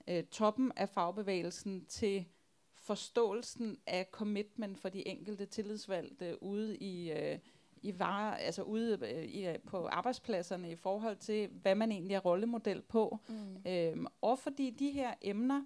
[0.08, 2.26] øh, toppen af fagbevægelsen til
[2.76, 7.40] forståelsen af commitment for de enkelte tillidsvalgte ude i, øh,
[7.82, 12.16] i varer, altså ude øh, i, øh, på arbejdspladserne i forhold til, hvad man egentlig
[12.16, 13.20] er rollemodel på.
[13.28, 13.72] Mm.
[13.72, 15.64] Øhm, og fordi de her emner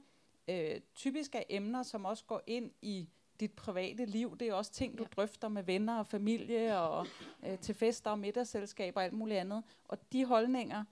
[0.48, 4.38] øh, typisk er emner, som også går ind i dit private liv.
[4.38, 5.10] Det er også ting, du ja.
[5.16, 7.08] drøfter med venner og familie og
[7.46, 9.64] øh, til fester og middagsselskaber og alt muligt andet.
[9.88, 10.84] Og de holdninger,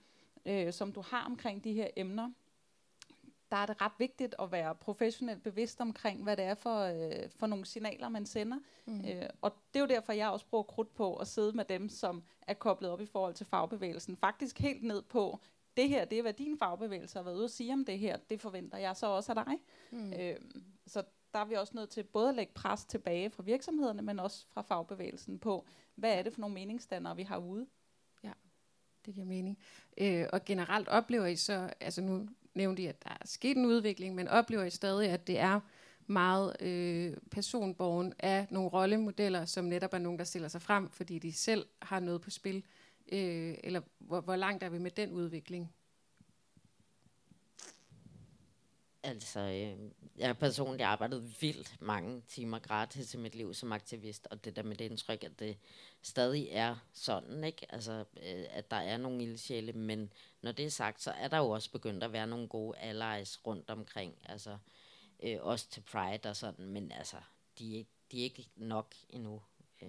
[0.46, 2.30] øh, som du har omkring de her emner,
[3.50, 7.30] der er det ret vigtigt at være professionelt bevidst omkring, hvad det er for, øh,
[7.36, 8.58] for nogle signaler, man sender.
[8.86, 9.04] Mm.
[9.04, 11.88] Øh, og det er jo derfor, jeg også bruger krudt på at sidde med dem,
[11.88, 14.16] som er koblet op i forhold til fagbevægelsen.
[14.16, 15.40] Faktisk helt ned på,
[15.76, 18.16] det her, det er hvad din fagbevægelse har været ude at sige om det her,
[18.16, 19.58] det forventer jeg så også af dig.
[19.90, 20.12] Mm.
[20.12, 20.36] Øh,
[20.86, 21.02] så
[21.32, 24.46] der er vi også nødt til både at lægge pres tilbage fra virksomhederne, men også
[24.48, 27.66] fra fagbevægelsen på, hvad er det for nogle meningsstandere, vi har ude.
[28.24, 28.32] Ja,
[29.06, 29.58] det giver mening.
[29.98, 33.66] Øh, og generelt oplever I så, altså nu nævnte I, at der er sket en
[33.66, 35.60] udvikling, men oplever I stadig, at det er
[36.06, 41.18] meget øh, personborgen af nogle rollemodeller, som netop er nogen, der stiller sig frem, fordi
[41.18, 42.56] de selv har noget på spil?
[42.56, 42.62] Øh,
[43.12, 45.74] Øh, eller hvor, hvor langt er vi med den udvikling?
[49.04, 54.26] Altså, øh, jeg har personligt arbejdet vildt mange timer gratis i mit liv som aktivist,
[54.30, 55.56] og det der med det indtryk, at det
[56.02, 57.66] stadig er sådan, ikke?
[57.68, 61.38] Altså, øh, at der er nogle ildsjæle, men når det er sagt, så er der
[61.38, 64.58] jo også begyndt at være nogle gode allies rundt omkring, altså,
[65.22, 67.16] øh, også til Pride og sådan, men altså,
[67.58, 69.42] de er de er ikke nok endnu.
[69.82, 69.88] Øh,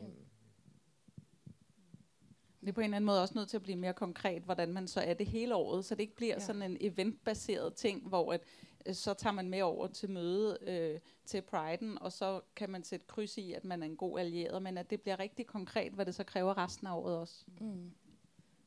[2.64, 4.74] det er på en eller anden måde også nødt til at blive mere konkret, hvordan
[4.74, 6.40] man så er det hele året, så det ikke bliver ja.
[6.40, 8.42] sådan en eventbaseret ting, hvor at,
[8.86, 12.84] øh, så tager man med over til møde øh, til Pride'en, og så kan man
[12.84, 15.94] sætte kryds i, at man er en god allieret, men at det bliver rigtig konkret,
[15.94, 17.46] hvad det så kræver resten af året også.
[17.62, 17.92] Mm.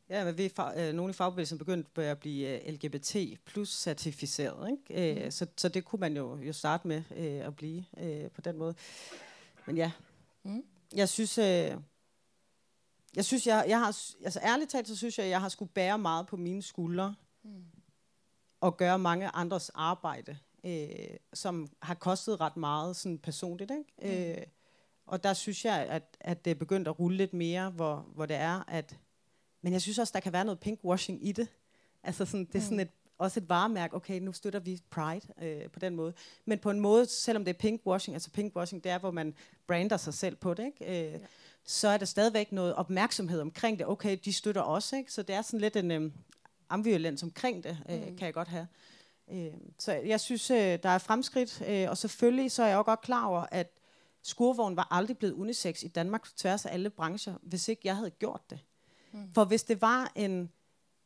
[0.09, 5.17] Ja, men vi øh, nogle i fagbevægelsen begyndt at blive øh, LGBT plus certificeret, ikke?
[5.19, 5.31] Øh, mm.
[5.31, 8.59] så, så det kunne man jo, jo starte med øh, at blive øh, på den
[8.59, 8.75] måde.
[9.67, 9.93] Men ja,
[10.43, 10.65] mm.
[10.95, 11.39] jeg synes...
[11.39, 11.77] Øh,
[13.17, 13.87] jeg synes, jeg, jeg har,
[14.25, 17.15] altså ærligt talt, så synes jeg, jeg har skulle bære meget på mine skuldre.
[17.43, 17.65] Mm.
[18.61, 23.71] Og gøre mange andres arbejde, øh, som har kostet ret meget sådan personligt.
[23.71, 24.35] Ikke?
[24.35, 24.41] Mm.
[24.41, 24.47] Øh,
[25.07, 28.27] og der synes jeg, at, at det er begyndt at rulle lidt mere, hvor, hvor
[28.27, 28.99] det er, at...
[29.63, 31.49] Men jeg synes også, der kan være noget pinkwashing i det.
[32.03, 35.71] Altså sådan, det er sådan et, også et varemærke, okay, nu støtter vi Pride øh,
[35.71, 36.13] på den måde.
[36.45, 39.35] Men på en måde, selvom det er pinkwashing, altså pinkwashing, det er, hvor man
[39.67, 41.07] brander sig selv på det, ikke?
[41.07, 41.19] Øh, ja
[41.67, 43.87] så er der stadigvæk noget opmærksomhed omkring det.
[43.87, 45.13] Okay, de støtter også, ikke?
[45.13, 46.13] Så det er sådan lidt en øhm,
[46.69, 48.17] ambivalens omkring det, øh, mm.
[48.17, 48.67] kan jeg godt have.
[49.33, 52.85] Øh, så jeg synes, øh, der er fremskridt, øh, og selvfølgelig så er jeg også
[52.85, 53.81] godt klar over, at
[54.23, 57.97] skurvogn var aldrig blevet unisex i Danmark på tværs af alle brancher, hvis ikke jeg
[57.97, 58.59] havde gjort det.
[59.13, 59.35] Mm.
[59.35, 60.53] For hvis det var en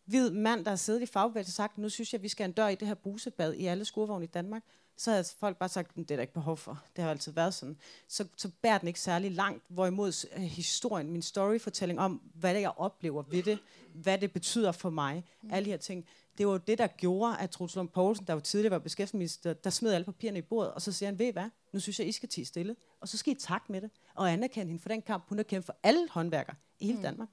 [0.04, 2.48] hvid mand, der har siddet i fagbevægelsen og sagt, nu synes jeg, vi skal have
[2.48, 4.62] en dør i det her brusebad i alle skurvogne i Danmark,
[5.00, 6.82] så havde folk bare sagt, det er der ikke behov for.
[6.96, 7.76] Det har altid været sådan.
[8.08, 12.60] Så, så bærer den ikke særlig langt, hvorimod uh, historien, min storyfortælling om, hvad det
[12.60, 13.58] jeg oplever ved det,
[13.94, 15.50] hvad det betyder for mig, mm.
[15.52, 16.06] alle de her ting,
[16.38, 19.52] det var jo det, der gjorde, at Troels Lund Poulsen, der jo tidligere var beskæftigelsesminister,
[19.52, 21.98] der smed alle papirerne i bordet, og så siger han, ved I hvad, nu synes
[21.98, 24.82] jeg, I skal tige stille, og så skal I tak med det, og anerkende hende
[24.82, 27.02] for den kamp, hun har kæmpet for alle håndværkere i hele mm.
[27.02, 27.28] Danmark.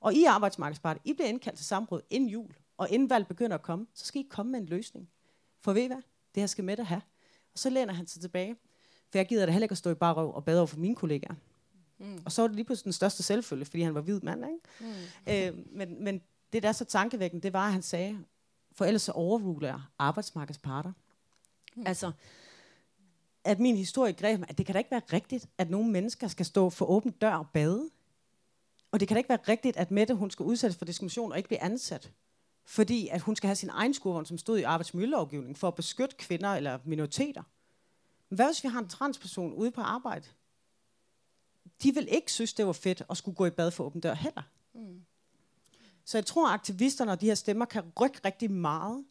[0.00, 3.62] Og I arbejdsmarkedsparti, I bliver indkaldt til samråd inden jul, og inden valget begynder at
[3.62, 5.10] komme, så skal I komme med en løsning.
[5.60, 6.02] For ved I hvad?
[6.34, 7.02] Det her skal med at have.
[7.52, 8.56] Og så læner han sig tilbage.
[9.10, 10.78] For jeg gider da heller ikke at stå i bare røv og bade over for
[10.78, 11.34] mine kollegaer.
[11.98, 12.22] Mm.
[12.24, 14.44] Og så var det lige pludselig den største selvfølge, fordi han var hvid mand.
[14.44, 15.54] Ikke?
[15.54, 15.58] Mm.
[15.58, 16.22] Øh, men, men
[16.52, 18.24] det, der er så tankevækkende, det var, at han sagde,
[18.72, 20.92] for ellers så overruler jeg arbejdsmarkedsparter.
[21.76, 21.82] Mm.
[21.86, 22.12] Altså,
[23.44, 26.28] at min historie greb mig, at det kan da ikke være rigtigt, at nogle mennesker
[26.28, 27.90] skal stå for åben dør og bade.
[28.92, 31.38] Og det kan da ikke være rigtigt, at Mette hun skal udsættes for diskrimination og
[31.38, 32.12] ikke blive ansat
[32.64, 36.16] fordi at hun skal have sin egen skurvogn, som stod i arbejdsmiljølovgivningen, for at beskytte
[36.16, 37.42] kvinder eller minoriteter.
[38.28, 40.26] Men hvad hvis vi har en transperson ude på arbejde?
[41.82, 44.14] De vil ikke synes, det var fedt at skulle gå i bad for åben dør
[44.14, 44.42] heller.
[44.74, 45.02] Mm.
[46.04, 49.04] Så jeg tror, at aktivisterne og de her stemmer kan rykke rigtig meget,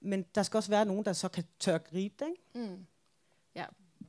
[0.00, 2.28] men der skal også være nogen, der så kan tør gribe det.
[2.28, 2.70] Ikke?
[2.70, 2.86] Mm.
[3.54, 3.66] Ja,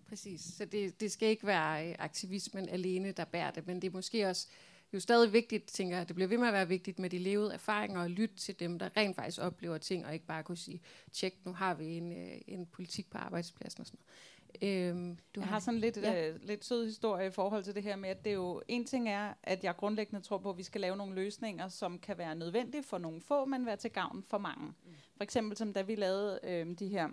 [0.09, 0.41] præcis.
[0.41, 3.91] Så det, det skal ikke være øh, aktivismen alene, der bærer det, men det er
[3.91, 4.47] måske også
[4.93, 7.53] jo stadig vigtigt, tænker jeg, det bliver ved med at være vigtigt med de levede
[7.53, 10.81] erfaringer og lytte til dem, der rent faktisk oplever ting, og ikke bare kunne sige,
[11.11, 14.11] tjek, nu har vi en, øh, en politik på arbejdspladsen og sådan noget.
[14.61, 16.29] Øhm, du jeg har, har sådan lidt, ja.
[16.29, 18.85] øh, lidt sød historie i forhold til det her med, at det er jo, en
[18.85, 22.17] ting er, at jeg grundlæggende tror på, at vi skal lave nogle løsninger, som kan
[22.17, 24.67] være nødvendige for nogle få, men være til gavn for mange.
[24.67, 24.93] Mm.
[25.17, 27.09] For eksempel som da vi lavede øh, de her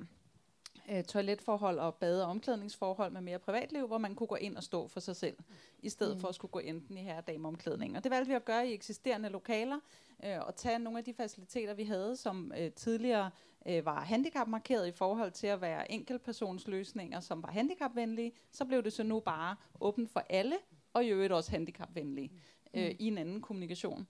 [0.91, 4.63] øh, toiletforhold og bade- og omklædningsforhold med mere privatliv, hvor man kunne gå ind og
[4.63, 5.37] stå for sig selv,
[5.83, 6.21] i stedet mm.
[6.21, 7.97] for at skulle gå enten i herre- og dameomklædning.
[7.97, 9.79] Og det valgte vi at gøre i eksisterende lokaler,
[10.25, 13.31] øh, og tage nogle af de faciliteter, vi havde, som øh, tidligere
[13.67, 18.93] øh, var handicapmarkeret i forhold til at være enkeltpersonsløsninger, som var handicapvenlige, så blev det
[18.93, 20.57] så nu bare åbent for alle,
[20.93, 22.33] og i øvrigt også handicapvenlige,
[22.75, 22.97] øh, mm.
[22.99, 24.07] i en anden kommunikation.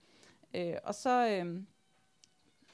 [0.55, 1.29] Øh, og så...
[1.29, 1.62] Øh,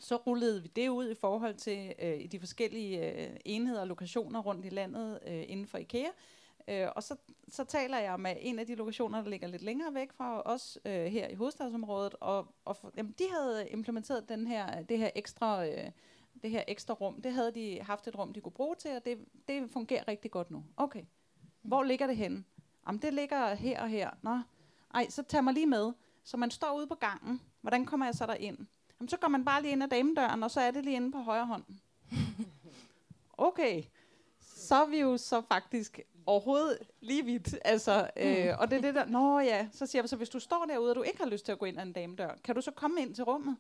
[0.05, 4.43] så rullede vi det ud i forhold til øh, de forskellige øh, enheder og lokationer
[4.43, 6.09] rundt i landet øh, inden for IKEA.
[6.69, 7.17] Øh, og så,
[7.49, 10.79] så taler jeg med en af de lokationer, der ligger lidt længere væk fra os
[10.85, 15.11] øh, her i hovedstadsområdet, og, og for, jamen, de havde implementeret den her, det her
[15.15, 15.67] ekstra...
[15.67, 15.91] Øh,
[16.43, 19.05] det her ekstra rum, det havde de haft et rum, de kunne bruge til, og
[19.05, 20.65] det, det fungerer rigtig godt nu.
[20.77, 21.03] Okay.
[21.63, 22.45] Hvor ligger det henne?
[22.87, 24.11] Jamen, det ligger her og her.
[24.23, 24.41] Nå,
[24.95, 25.93] ej, så tag mig lige med.
[26.25, 27.41] Så man står ude på gangen.
[27.61, 28.59] Hvordan kommer jeg så der ind?
[29.01, 31.13] Jamen, så går man bare lige ind ad damedøren, og så er det lige inde
[31.13, 31.65] på højre hånd.
[33.39, 33.83] Okay,
[34.41, 37.55] så er vi jo så faktisk overhovedet lige vidt.
[37.65, 40.41] Altså, øh, og det er det der, nå ja, så siger jeg, så hvis du
[40.41, 42.55] står derude, og du ikke har lyst til at gå ind ad en damedør, kan
[42.55, 43.57] du så komme ind til rummet?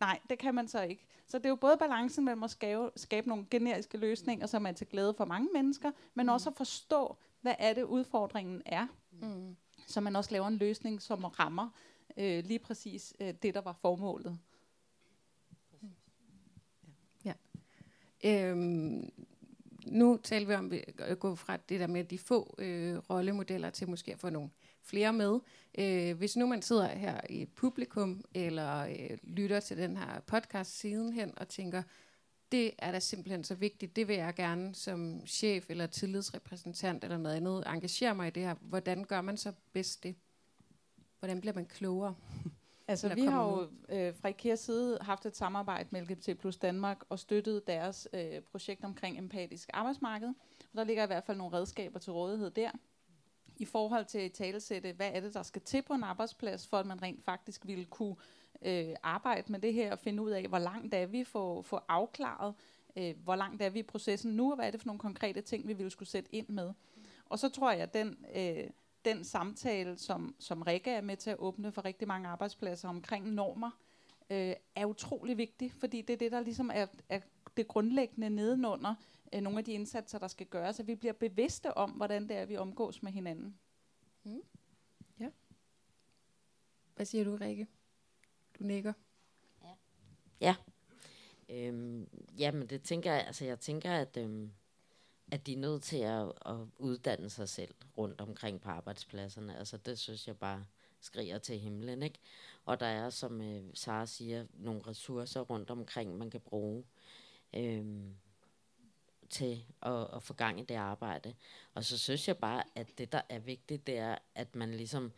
[0.00, 1.06] Nej, det kan man så ikke.
[1.26, 4.72] Så det er jo både balancen mellem at skabe, skabe nogle generiske løsninger, som er
[4.72, 6.32] til glæde for mange mennesker, men mm.
[6.32, 8.86] også at forstå, hvad er det udfordringen er.
[9.20, 9.56] Mm.
[9.86, 11.68] Så man også laver en løsning, som rammer
[12.16, 14.38] øh, lige præcis øh, det, der var formålet.
[18.24, 19.10] Øhm,
[19.86, 23.88] nu taler vi om at gå fra det der med de få øh, rollemodeller til
[23.88, 24.50] måske at få nogle
[24.82, 25.40] flere med.
[25.78, 30.78] Øh, hvis nu man sidder her i publikum eller øh, lytter til den her podcast
[30.78, 31.82] sidenhen og tænker,
[32.52, 37.18] det er da simpelthen så vigtigt, det vil jeg gerne som chef eller tillidsrepræsentant eller
[37.18, 38.54] noget andet engagere mig i det her.
[38.60, 40.14] Hvordan gør man så bedst det?
[41.18, 42.14] Hvordan bliver man klogere?
[42.88, 47.02] Altså, vi har jo øh, fra IKEAs side haft et samarbejde med LGBT plus Danmark
[47.08, 50.28] og støttet deres øh, projekt omkring empatisk arbejdsmarked.
[50.28, 52.70] Og der ligger i hvert fald nogle redskaber til rådighed der.
[53.56, 56.76] I forhold til at talesætte, hvad er det, der skal til på en arbejdsplads, for
[56.76, 58.16] at man rent faktisk ville kunne
[58.62, 61.84] øh, arbejde med det her og finde ud af, hvor langt er vi for, for
[61.88, 62.54] afklaret,
[62.96, 65.40] øh, hvor langt er vi i processen nu, og hvad er det for nogle konkrete
[65.40, 66.72] ting, vi ville skulle sætte ind med.
[67.26, 68.16] Og så tror jeg, at den...
[68.36, 68.70] Øh,
[69.04, 73.32] den samtale, som, som Rikke er med til at åbne for rigtig mange arbejdspladser omkring
[73.32, 73.70] normer,
[74.30, 77.20] øh, er utrolig vigtig, fordi det er det, der ligesom er, er
[77.56, 78.94] det grundlæggende nedenunder
[79.34, 82.36] øh, nogle af de indsatser, der skal gøres, at vi bliver bevidste om, hvordan det
[82.36, 83.58] er, vi omgås med hinanden.
[84.24, 84.42] Mm.
[85.20, 85.30] Ja.
[86.96, 87.66] Hvad siger du, Rikke?
[88.58, 88.92] Du nikker.
[89.62, 89.74] Ja.
[90.40, 90.56] Ja.
[91.48, 94.52] Øhm, jamen, det tænker jeg, altså jeg tænker, at øhm,
[95.32, 99.58] at de er nødt til at, at uddanne sig selv rundt omkring på arbejdspladserne.
[99.58, 100.64] Altså det synes jeg bare
[101.00, 102.18] skriger til himlen, ikke?
[102.64, 106.84] Og der er, som øh, Sara siger, nogle ressourcer rundt omkring, man kan bruge
[107.54, 107.84] øh,
[109.30, 111.34] til at, at få gang i det arbejde.
[111.74, 115.12] Og så synes jeg bare, at det, der er vigtigt, det er, at man ligesom,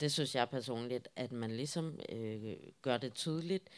[0.00, 3.68] det synes jeg personligt, at man ligesom øh, gør det tydeligt,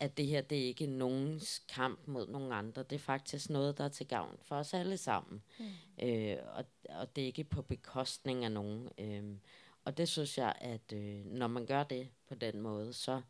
[0.00, 2.82] at det her det er ikke nogens kamp mod nogen andre.
[2.82, 5.42] Det er faktisk noget, der er til gavn for os alle sammen.
[5.58, 5.64] Mm.
[6.02, 8.88] Øh, og, og det er ikke på bekostning af nogen.
[8.98, 9.36] Øh,
[9.84, 13.22] og det synes jeg, at øh, når man gør det på den måde, så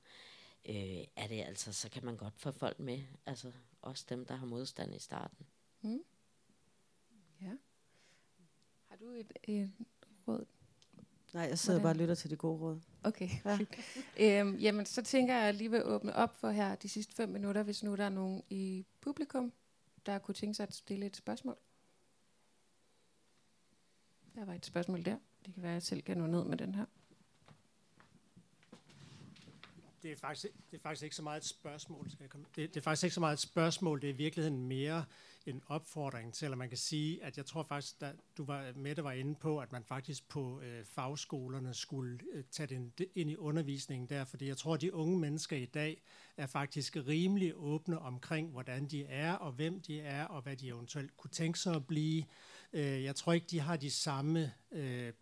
[0.68, 3.02] øh, er det altså, så kan man godt få folk med.
[3.26, 3.52] Altså
[3.82, 5.46] også dem, der har modstand i starten.
[5.80, 6.04] Mm.
[7.42, 7.52] Ja.
[8.84, 9.72] Har du et, et
[10.28, 10.44] råd
[11.34, 11.96] Nej, jeg sidder Hvordan?
[11.96, 12.80] bare og lytter til de gode råd.
[13.02, 13.28] Okay.
[13.44, 13.58] Ja.
[14.40, 17.14] øhm, jamen, så tænker jeg, at jeg lige vil åbne op for her de sidste
[17.14, 19.52] fem minutter, hvis nu der er nogen i publikum,
[20.06, 21.56] der kunne tænke sig at stille et spørgsmål.
[24.34, 25.16] Der var et spørgsmål der.
[25.46, 26.84] Det kan være, at jeg selv kan nå ned med den her.
[30.02, 32.10] Det er, faktisk, det er faktisk ikke så meget et spørgsmål.
[32.10, 32.46] Skal jeg komme?
[32.56, 34.00] Det, det er faktisk ikke så meget et spørgsmål.
[34.00, 35.04] Det er i virkeligheden mere
[35.46, 39.04] en opfordring til, eller man kan sige, at jeg tror faktisk, at du var, Mette
[39.04, 43.36] var inde på, at man faktisk på øh, fagskolerne skulle øh, tage det ind i
[43.36, 46.02] undervisningen der, fordi jeg tror, at de unge mennesker i dag
[46.36, 50.68] er faktisk rimelig åbne omkring, hvordan de er, og hvem de er, og hvad de
[50.68, 52.24] eventuelt kunne tænke sig at blive.
[52.72, 55.12] Øh, jeg tror ikke, de har de samme, øh,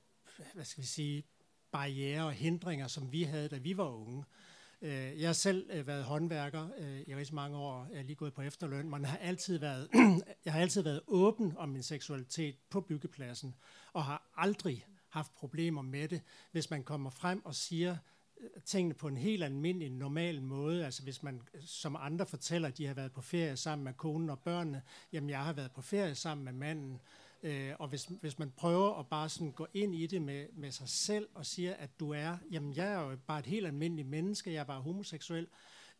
[0.54, 1.24] hvad skal vi sige,
[1.70, 4.18] barriere og hindringer, som vi havde, da vi var unge.
[4.18, 4.43] Øh,
[4.84, 7.88] Øh, jeg har selv øh, været håndværker øh, i rigtig mange år.
[7.92, 8.88] Jeg er lige gået på efterløn.
[8.88, 9.88] Man har altid været,
[10.44, 13.54] jeg har altid været åben om min seksualitet på byggepladsen,
[13.92, 16.22] og har aldrig haft problemer med det,
[16.52, 17.96] hvis man kommer frem og siger
[18.64, 20.84] tingene på en helt almindelig, normal måde.
[20.84, 24.30] Altså hvis man, som andre fortæller, at de har været på ferie sammen med konen
[24.30, 24.82] og børnene,
[25.12, 27.00] jamen jeg har været på ferie sammen med manden.
[27.44, 30.70] Øh, og hvis, hvis man prøver at bare sådan gå ind i det med, med
[30.70, 34.08] sig selv og siger, at du er, jamen jeg er jo bare et helt almindeligt
[34.08, 35.46] menneske, jeg er bare homoseksuel,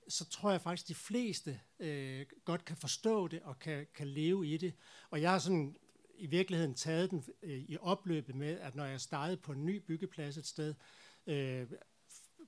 [0.09, 4.07] så tror jeg faktisk, at de fleste øh, godt kan forstå det og kan, kan
[4.07, 4.75] leve i det.
[5.11, 5.77] Og jeg har sådan
[6.19, 9.77] i virkeligheden taget den øh, i opløbet med, at når jeg startede på en ny
[9.77, 10.75] byggeplads et sted,
[11.27, 11.67] øh,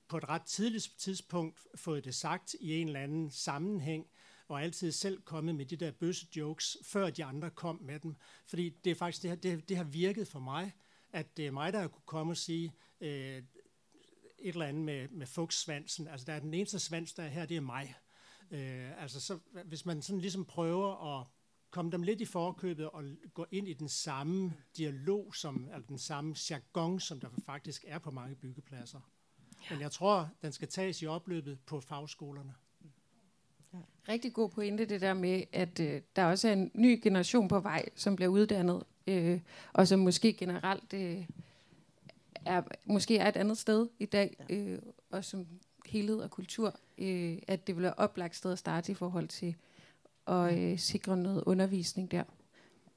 [0.07, 4.07] på et ret tidligt tidspunkt fået det sagt i en eller anden sammenhæng,
[4.47, 8.15] og altid selv kommet med de der bøsse jokes, før de andre kom med dem.
[8.45, 10.71] Fordi det er faktisk, det har, det, det har virket for mig,
[11.09, 13.43] at det er mig, der har kunne komme og sige, øh,
[14.39, 16.07] et eller andet med, med fugtsvansen.
[16.07, 17.95] Altså, der er den eneste svans, der er her, det er mig.
[18.51, 21.27] Øh, altså, så, hvis man sådan ligesom prøver at
[21.71, 25.97] komme dem lidt i forkøbet og gå ind i den samme dialog, som, eller den
[25.97, 28.99] samme jargon, som der faktisk er på mange byggepladser.
[29.69, 32.55] Men jeg tror, den skal tages i opløbet på fagskolerne.
[34.09, 37.59] Rigtig god pointe, det der med, at øh, der også er en ny generation på
[37.59, 39.39] vej, som bliver uddannet, øh,
[39.73, 41.25] og som måske generelt øh,
[42.45, 44.79] er, måske er et andet sted i dag, øh,
[45.11, 45.47] og som
[45.85, 49.55] helhed og kultur, øh, at det vil være oplagt sted at starte i forhold til
[50.27, 52.23] at øh, sikre noget undervisning der.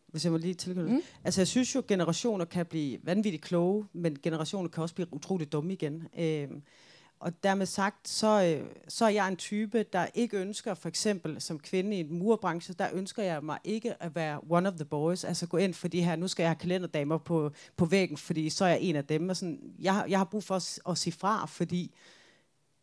[0.07, 0.93] Hvis jeg må lige tilknytte.
[0.93, 1.01] Mm.
[1.25, 5.53] Altså jeg synes jo, generationer kan blive vanvittigt kloge, men generationer kan også blive utroligt
[5.53, 6.09] dumme igen.
[6.19, 6.49] Øh,
[7.21, 11.41] og dermed sagt, så, øh, så er jeg en type, der ikke ønsker, for eksempel
[11.41, 14.85] som kvinde i en murbranche, der ønsker jeg mig ikke at være one of the
[14.85, 18.17] boys, altså gå ind for de her, nu skal jeg have kalenderdamer på, på væggen,
[18.17, 19.29] fordi så er jeg en af dem.
[19.29, 21.95] Og sådan, jeg, jeg har brug for at, at sige fra, fordi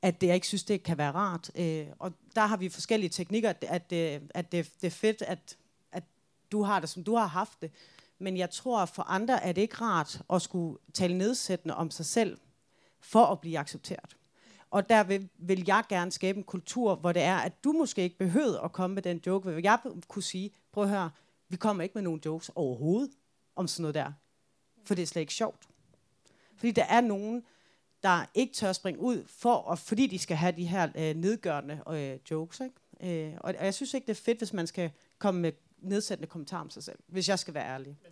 [0.02, 1.52] at det, jeg ikke synes, det kan være rart.
[1.56, 5.22] Øh, og der har vi forskellige teknikker, at, at, øh, at det, det er fedt,
[5.22, 5.58] at,
[5.92, 6.04] at
[6.52, 7.72] du har det, som du har haft det.
[8.20, 11.92] Men jeg tror, at for andre er det ikke rart at skulle tale nedsættende om
[11.92, 12.38] sig selv,
[13.00, 14.17] for at blive accepteret.
[14.72, 18.02] Og der vil, vil jeg gerne skabe en kultur, hvor det er, at du måske
[18.02, 19.50] ikke behøver at komme med den joke.
[19.50, 21.10] hvor jeg kunne sige, prøv at høre,
[21.50, 23.12] vi kommer ikke med nogen jokes overhovedet
[23.56, 24.12] om sådan noget der.
[24.86, 25.68] For det er slet ikke sjovt.
[26.56, 27.44] Fordi der er nogen,
[28.04, 31.82] der ikke tør springe ud, for, og fordi de skal have de her øh, nedgørende
[31.90, 32.62] øh, jokes.
[32.62, 33.28] Ikke?
[33.28, 36.28] Øh, og, og jeg synes ikke, det er fedt, hvis man skal komme med nedsættende
[36.28, 37.98] kommentarer om sig selv, hvis jeg skal være ærlig.
[38.04, 38.12] Men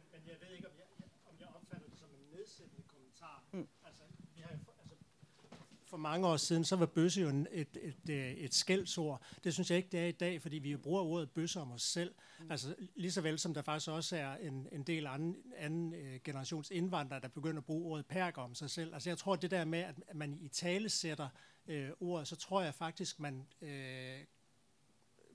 [5.95, 9.21] for mange år siden, så var bøsse jo et, et, et, øh, et skældsord.
[9.43, 11.81] Det synes jeg ikke, det er i dag, fordi vi bruger ordet bøsse om os
[11.81, 12.15] selv.
[12.39, 12.51] Mm.
[12.51, 16.19] Altså lige så vel som der faktisk også er en, en del anden, anden øh,
[16.23, 18.93] generations indvandrere, der begynder at bruge ordet perker om sig selv.
[18.93, 21.29] Altså jeg tror, det der med, at man i tale sætter
[21.67, 24.19] øh, ordet, så tror jeg faktisk, man øh,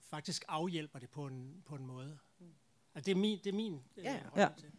[0.01, 2.19] faktisk afhjælper det på en, på en måde.
[2.39, 2.47] Mm.
[2.95, 4.49] Altså, det er min, det er min øh, ja, ja.
[4.59, 4.71] til.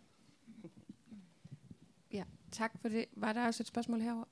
[2.11, 3.05] Ja, tak for det.
[3.11, 4.25] Var der også et spørgsmål herovre?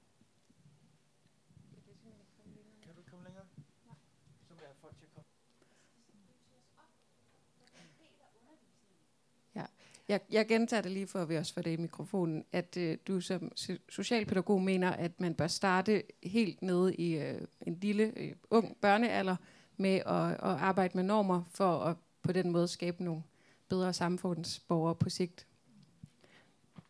[10.10, 12.97] Jeg, jeg gentager det lige for, at vi også får det i mikrofonen, at øh,
[13.07, 13.51] du som
[13.89, 19.36] socialpædagog mener, at man bør starte helt nede i øh, en lille, øh, ung børnealder
[19.78, 23.24] med at, at arbejde med normer, for at på den måde skabe nogle
[23.68, 25.47] bedre samfundsborgere på sigt.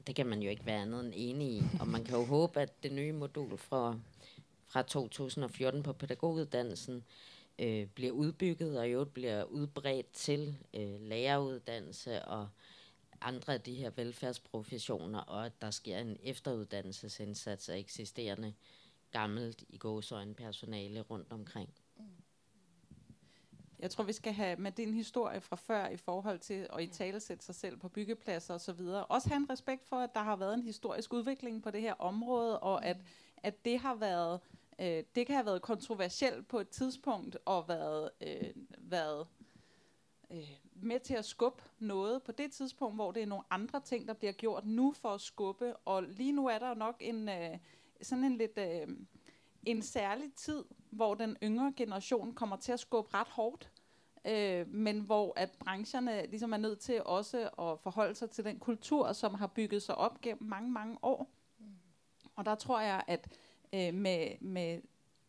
[0.08, 2.60] Det kan man jo ikke være andet end enig i, og man kan jo håbe,
[2.60, 4.00] at det nye modul fra,
[4.68, 7.04] fra 2014 på pædagoguddannelsen
[7.60, 12.48] øh, bliver udbygget, og i øvrigt bliver udbredt til øh, læreruddannelse og
[13.22, 18.54] andre af de her velfærdsprofessioner, og at der sker en efteruddannelsesindsats af eksisterende
[19.12, 21.70] gammelt i gåsøjne personale rundt omkring.
[23.80, 26.88] Jeg tror, vi skal have med din historie fra før i forhold til at i
[26.88, 29.06] tale sætte sig selv på byggepladser og så videre.
[29.06, 31.94] Også have en respekt for, at der har været en historisk udvikling på det her
[31.94, 32.98] område, og at,
[33.38, 34.40] at det har været
[34.80, 39.28] øh, det kan have været kontroversielt på et tidspunkt og været, øh, været
[40.32, 40.50] øh,
[40.84, 44.14] med til at skubbe noget på det tidspunkt, hvor det er nogle andre ting, der
[44.14, 45.76] bliver gjort nu for at skubbe.
[45.76, 47.58] Og lige nu er der jo nok en øh,
[48.02, 48.88] sådan en lidt øh,
[49.64, 53.72] en særlig tid, hvor den yngre generation kommer til at skubbe ret hårdt.
[54.28, 58.60] Øh, men hvor at brancherne ligesom er nødt til også at forholde sig til den
[58.60, 61.30] kultur, som har bygget sig op gennem mange, mange år.
[62.36, 63.28] Og der tror jeg, at
[63.74, 64.82] øh, med, med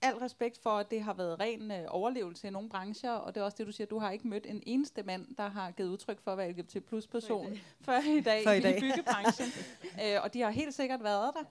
[0.02, 3.40] al respekt for, at det har været ren øh, overlevelse i nogle brancher, og det
[3.40, 5.88] er også det, du siger, du har ikke mødt en eneste mand, der har givet
[5.88, 8.76] udtryk for at være LGBT plus person før i dag, før i, dag.
[8.76, 9.46] i byggebranchen.
[10.04, 11.44] øh, og de har helt sikkert været der.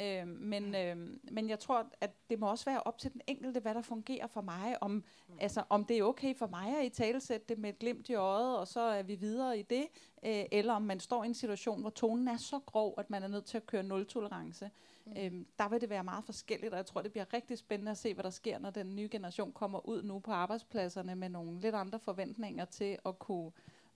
[0.00, 0.96] Øh, men, øh,
[1.30, 4.26] men jeg tror, at det må også være op til den enkelte, hvad der fungerer
[4.26, 4.76] for mig.
[4.80, 5.04] Om, mm.
[5.40, 8.14] altså, om det er okay for mig at i talesætte det med et glimt i
[8.14, 9.86] øjet, og så er vi videre i det.
[10.24, 13.22] Øh, eller om man står i en situation, hvor tonen er så grov, at man
[13.22, 14.70] er nødt til at køre nul-tolerance.
[15.06, 15.16] Mm.
[15.16, 17.98] Øhm, der vil det være meget forskelligt, og jeg tror, det bliver rigtig spændende at
[17.98, 21.60] se, hvad der sker, når den nye generation kommer ud nu på arbejdspladserne med nogle
[21.60, 23.52] lidt andre forventninger til at kunne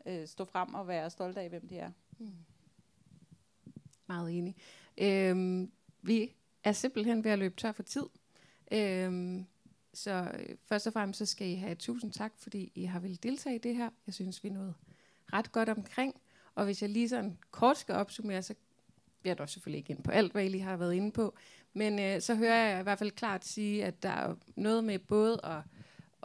[0.07, 1.91] øh, stå frem og være stolte af, hvem de er.
[2.19, 2.33] Mm.
[4.07, 4.57] Meget enig.
[4.99, 6.35] Øhm, vi
[6.65, 8.05] er simpelthen ved at løbe tør for tid.
[8.73, 9.47] Øhm,
[9.95, 13.23] så øh, først og fremmest så skal I have tusind tak, fordi I har vil
[13.23, 13.91] deltage i det her.
[14.07, 14.75] Jeg synes, vi nåede
[15.33, 16.21] ret godt omkring.
[16.55, 18.55] Og hvis jeg lige sådan kort skal opsummere, så
[19.25, 21.35] jeg er dog selvfølgelig ikke ind på alt, hvad I lige har været inde på,
[21.73, 24.99] men øh, så hører jeg i hvert fald klart sige, at der er noget med
[24.99, 25.63] både at,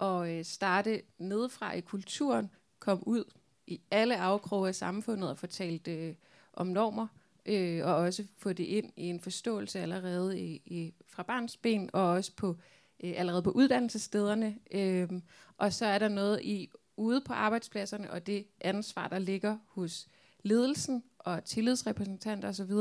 [0.07, 3.23] at øh, starte nedefra i kulturen, komme ud
[3.67, 6.15] i alle afkroge af samfundet og fortalt øh,
[6.53, 7.07] om normer,
[7.45, 11.89] øh, og også få det ind i en forståelse allerede i, i, fra barns ben,
[11.93, 12.57] og også på
[13.03, 14.55] øh, allerede på uddannelsesstederne.
[14.71, 15.09] Øh,
[15.57, 20.07] og så er der noget i ude på arbejdspladserne, og det ansvar, der ligger hos
[20.43, 22.71] ledelsen og tillidsrepræsentanter osv.,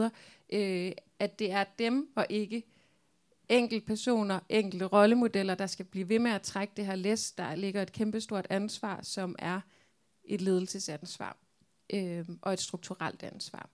[0.52, 2.62] øh, at det er dem og ikke
[3.48, 7.32] enkelte personer, enkelte rollemodeller, der skal blive ved med at trække det her læs.
[7.32, 9.60] Der ligger et kæmpestort ansvar, som er
[10.24, 11.36] et ledelsesansvar
[11.92, 13.68] øh, og et strukturelt ansvar.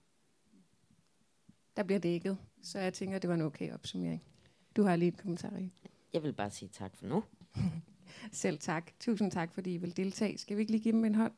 [1.77, 4.23] Der bliver dækket, så jeg tænker, det var en okay opsummering.
[4.75, 5.71] Du har lige en kommentar, i.
[6.13, 7.23] Jeg vil bare sige tak for nu.
[8.31, 8.91] Selv tak.
[8.99, 10.37] Tusind tak, fordi I vil deltage.
[10.37, 11.33] Skal vi ikke lige give dem en hånd?